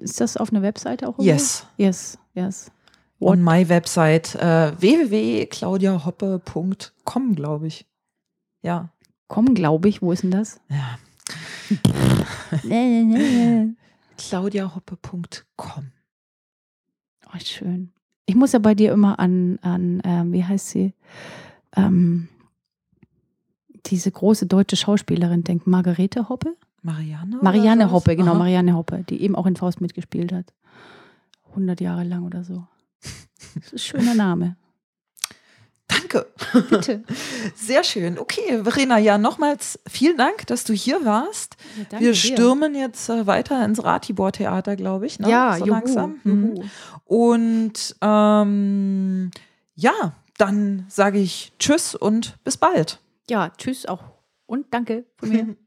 [0.00, 1.18] ist das auf einer Webseite auch?
[1.18, 1.66] Yes.
[1.76, 2.72] Yes, yes.
[3.18, 7.86] On my Website äh, www.claudiahoppe.com, glaube ich.
[8.62, 8.88] Ja.
[9.28, 10.00] Komm, glaube ich.
[10.00, 10.58] Wo ist denn das?
[10.70, 10.98] ja.
[14.16, 15.92] claudiahoppe.com.
[17.26, 17.92] Oh, schön.
[18.26, 20.94] Ich muss ja bei dir immer an, an ähm, wie heißt sie?
[21.76, 22.28] Ähm,
[23.86, 25.70] diese große deutsche Schauspielerin denken.
[25.70, 26.56] Margarete Hoppe?
[26.82, 27.38] Marianne?
[27.42, 27.90] Marianne?
[27.90, 28.38] Hoppe, genau, Aha.
[28.38, 30.52] Marianne Hoppe, die eben auch in Faust mitgespielt hat.
[31.50, 32.66] 100 Jahre lang oder so.
[33.54, 34.56] Das ist ein schöner Name.
[36.00, 36.26] Danke.
[36.70, 37.04] Bitte.
[37.54, 38.18] Sehr schön.
[38.18, 41.56] Okay, Verena, ja, nochmals vielen Dank, dass du hier warst.
[41.92, 42.14] Ja, Wir dir.
[42.14, 45.18] stürmen jetzt äh, weiter ins Ratibor-Theater, glaube ich.
[45.18, 45.30] Ne?
[45.30, 46.20] Ja, so juhu, langsam.
[46.24, 46.56] Mhm.
[46.56, 46.64] juhu.
[47.04, 49.30] Und ähm,
[49.74, 53.00] ja, dann sage ich Tschüss und bis bald.
[53.28, 54.02] Ja, tschüss auch.
[54.46, 55.56] Und danke von mir.